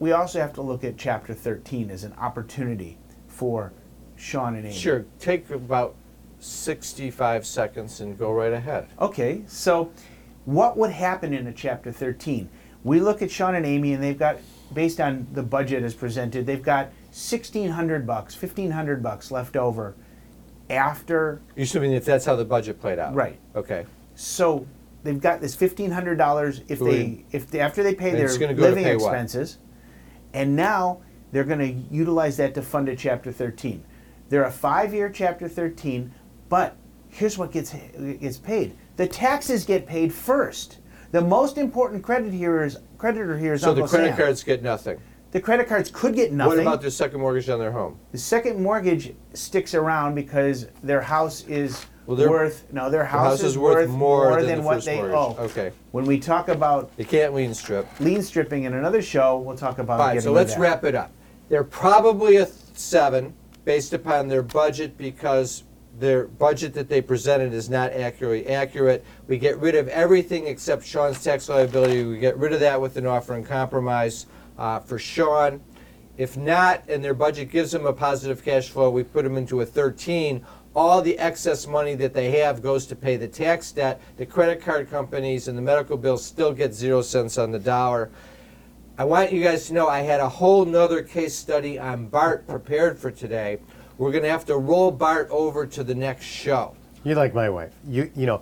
we 0.00 0.12
also 0.12 0.40
have 0.40 0.52
to 0.54 0.62
look 0.62 0.82
at 0.82 0.96
Chapter 0.96 1.34
13 1.34 1.90
as 1.90 2.02
an 2.02 2.12
opportunity 2.14 2.98
for 3.28 3.72
Sean 4.16 4.56
and 4.56 4.66
Amy. 4.66 4.74
Sure, 4.74 5.04
take 5.20 5.48
about 5.50 5.94
65 6.40 7.46
seconds 7.46 8.00
and 8.00 8.18
go 8.18 8.32
right 8.32 8.52
ahead. 8.52 8.88
Okay, 8.98 9.42
so 9.46 9.92
what 10.46 10.76
would 10.76 10.90
happen 10.90 11.32
in 11.32 11.46
a 11.46 11.52
Chapter 11.52 11.92
13? 11.92 12.48
We 12.82 12.98
look 12.98 13.20
at 13.20 13.30
Sean 13.30 13.54
and 13.54 13.66
Amy, 13.66 13.92
and 13.92 14.02
they've 14.02 14.18
got, 14.18 14.38
based 14.72 15.00
on 15.00 15.26
the 15.34 15.42
budget 15.42 15.82
as 15.82 15.94
presented, 15.94 16.46
they've 16.46 16.62
got 16.62 16.86
1600 17.10 18.06
bucks, 18.06 18.40
1500 18.40 19.02
bucks 19.02 19.30
left 19.30 19.54
over 19.54 19.94
after 20.70 21.42
You're 21.56 21.64
assuming 21.64 21.92
if 21.92 22.04
that's 22.06 22.24
how 22.24 22.36
the 22.36 22.44
budget 22.44 22.80
played 22.80 22.98
out? 22.98 23.14
Right. 23.14 23.38
Okay. 23.54 23.84
So 24.14 24.66
they've 25.02 25.20
got 25.20 25.40
this 25.40 25.54
fifteen 25.54 25.90
hundred 25.90 26.16
dollars 26.16 26.60
if 26.68 26.78
they 26.78 27.24
if 27.32 27.50
they, 27.50 27.60
after 27.60 27.82
they 27.82 27.94
pay 27.94 28.10
And 28.10 28.18
their 28.18 28.26
it's 28.26 28.38
gonna 28.38 28.54
to 28.54 28.60
living 28.60 28.86
expenses. 28.86 29.58
what? 29.58 29.69
And 30.32 30.54
now 30.54 31.00
they're 31.32 31.44
going 31.44 31.58
to 31.60 31.94
utilize 31.94 32.36
that 32.38 32.54
to 32.54 32.62
fund 32.62 32.88
a 32.88 32.96
Chapter 32.96 33.32
thirteen. 33.32 33.84
They're 34.28 34.44
a 34.44 34.50
five-year 34.50 35.10
Chapter 35.10 35.48
thirteen, 35.48 36.12
but 36.48 36.76
here's 37.08 37.38
what 37.38 37.52
gets 37.52 37.74
gets 38.20 38.38
paid: 38.38 38.76
the 38.96 39.06
taxes 39.06 39.64
get 39.64 39.86
paid 39.86 40.12
first. 40.12 40.78
The 41.12 41.20
most 41.20 41.58
important 41.58 42.04
credit 42.04 42.32
here 42.32 42.62
is 42.62 42.78
creditor 42.96 43.36
here 43.36 43.54
is 43.54 43.62
So 43.62 43.70
Uncle 43.70 43.86
the 43.86 43.90
credit 43.90 44.08
Sam. 44.10 44.16
cards 44.16 44.42
get 44.44 44.62
nothing. 44.62 45.00
The 45.32 45.40
credit 45.40 45.68
cards 45.68 45.90
could 45.92 46.14
get 46.14 46.32
nothing. 46.32 46.58
What 46.58 46.62
about 46.62 46.80
their 46.80 46.90
second 46.90 47.20
mortgage 47.20 47.48
on 47.48 47.58
their 47.58 47.72
home? 47.72 47.98
the 48.12 48.18
second 48.18 48.60
mortgage 48.60 49.14
sticks 49.34 49.74
around 49.74 50.14
because 50.14 50.66
their 50.82 51.00
house 51.00 51.44
is 51.44 51.86
Well, 52.06 52.16
their- 52.16 52.30
worth 52.30 52.64
no, 52.72 52.90
their 52.90 53.04
house, 53.04 53.42
is 53.42 53.56
worth 53.56 53.88
more 53.88 54.42
than 54.42 54.58
the 54.58 54.62
what 54.64 54.74
first 54.76 54.86
they 54.86 54.96
mortgage. 54.96 55.14
owe. 55.14 55.36
Okay. 55.40 55.72
When 55.92 56.04
we 56.06 56.18
talk 56.18 56.48
about 56.48 56.96
They 56.96 57.04
can't 57.04 57.34
lien 57.34 57.54
strip. 57.54 57.86
lien 58.00 58.22
stripping 58.22 58.64
in 58.64 58.74
another 58.74 59.02
show, 59.02 59.38
we'll 59.38 59.56
talk 59.56 59.78
about. 59.78 59.98
Fine, 59.98 60.14
getting 60.16 60.20
so 60.22 60.30
rid 60.30 60.36
let's 60.36 60.54
that. 60.54 60.60
wrap 60.60 60.84
it 60.84 60.94
up. 60.94 61.12
They're 61.48 61.64
probably 61.64 62.36
a 62.36 62.46
th- 62.46 62.54
seven 62.74 63.34
based 63.64 63.92
upon 63.92 64.28
their 64.28 64.42
budget 64.42 64.96
because 64.96 65.64
their 65.98 66.26
budget 66.26 66.72
that 66.74 66.88
they 66.88 67.02
presented 67.02 67.52
is 67.52 67.68
not 67.68 67.92
accurately 67.92 68.46
accurate. 68.48 69.04
We 69.28 69.36
get 69.38 69.58
rid 69.58 69.74
of 69.74 69.86
everything 69.88 70.46
except 70.46 70.84
Sean's 70.84 71.22
tax 71.22 71.48
liability. 71.48 72.04
We 72.04 72.18
get 72.18 72.38
rid 72.38 72.52
of 72.52 72.60
that 72.60 72.80
with 72.80 72.96
an 72.96 73.06
offer 73.06 73.34
and 73.34 73.44
compromise 73.46 74.26
uh, 74.58 74.80
for 74.80 74.98
Sean. 74.98 75.60
If 76.16 76.36
not, 76.36 76.82
and 76.88 77.02
their 77.04 77.14
budget 77.14 77.50
gives 77.50 77.72
them 77.72 77.86
a 77.86 77.92
positive 77.92 78.44
cash 78.44 78.68
flow, 78.70 78.90
we 78.90 79.02
put 79.04 79.24
them 79.24 79.36
into 79.36 79.60
a 79.62 79.66
13. 79.66 80.44
All 80.80 81.02
the 81.02 81.18
excess 81.18 81.66
money 81.66 81.94
that 81.96 82.14
they 82.14 82.30
have 82.40 82.62
goes 82.62 82.86
to 82.86 82.96
pay 82.96 83.18
the 83.18 83.28
tax 83.28 83.70
debt. 83.70 84.00
The 84.16 84.24
credit 84.24 84.62
card 84.62 84.90
companies 84.90 85.46
and 85.46 85.58
the 85.58 85.60
medical 85.60 85.98
bills 85.98 86.24
still 86.24 86.54
get 86.54 86.72
zero 86.72 87.02
cents 87.02 87.36
on 87.36 87.50
the 87.50 87.58
dollar. 87.58 88.08
I 88.96 89.04
want 89.04 89.30
you 89.30 89.42
guys 89.42 89.66
to 89.66 89.74
know 89.74 89.88
I 89.88 90.00
had 90.00 90.20
a 90.20 90.28
whole 90.30 90.64
nother 90.64 91.02
case 91.02 91.34
study 91.34 91.78
on 91.78 92.06
Bart 92.06 92.46
prepared 92.46 92.98
for 92.98 93.10
today. 93.10 93.58
We're 93.98 94.10
going 94.10 94.22
to 94.22 94.30
have 94.30 94.46
to 94.46 94.56
roll 94.56 94.90
Bart 94.90 95.28
over 95.30 95.66
to 95.66 95.84
the 95.84 95.94
next 95.94 96.24
show. 96.24 96.74
You're 97.04 97.14
like 97.14 97.34
my 97.34 97.50
wife. 97.50 97.74
You 97.86 98.10
you 98.16 98.24
know, 98.24 98.40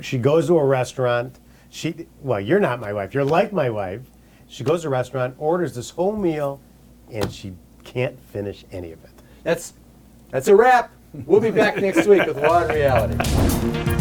she 0.00 0.16
goes 0.16 0.46
to 0.46 0.58
a 0.58 0.64
restaurant. 0.64 1.40
She 1.70 2.06
well, 2.22 2.40
you're 2.40 2.60
not 2.60 2.78
my 2.78 2.92
wife. 2.92 3.14
You're 3.14 3.24
like 3.24 3.52
my 3.52 3.68
wife. 3.68 4.02
She 4.46 4.62
goes 4.62 4.82
to 4.82 4.86
a 4.86 4.90
restaurant, 4.90 5.34
orders 5.38 5.74
this 5.74 5.90
whole 5.90 6.14
meal, 6.14 6.60
and 7.12 7.32
she 7.32 7.54
can't 7.82 8.16
finish 8.16 8.64
any 8.70 8.92
of 8.92 9.02
it. 9.02 9.10
That's 9.42 9.72
that's 10.30 10.46
a 10.46 10.54
wrap. 10.54 10.92
We'll 11.12 11.40
be 11.40 11.50
back 11.50 11.76
next 11.76 12.06
week 12.06 12.26
with 12.26 12.36
and 12.36 12.70
Reality. 12.70 13.97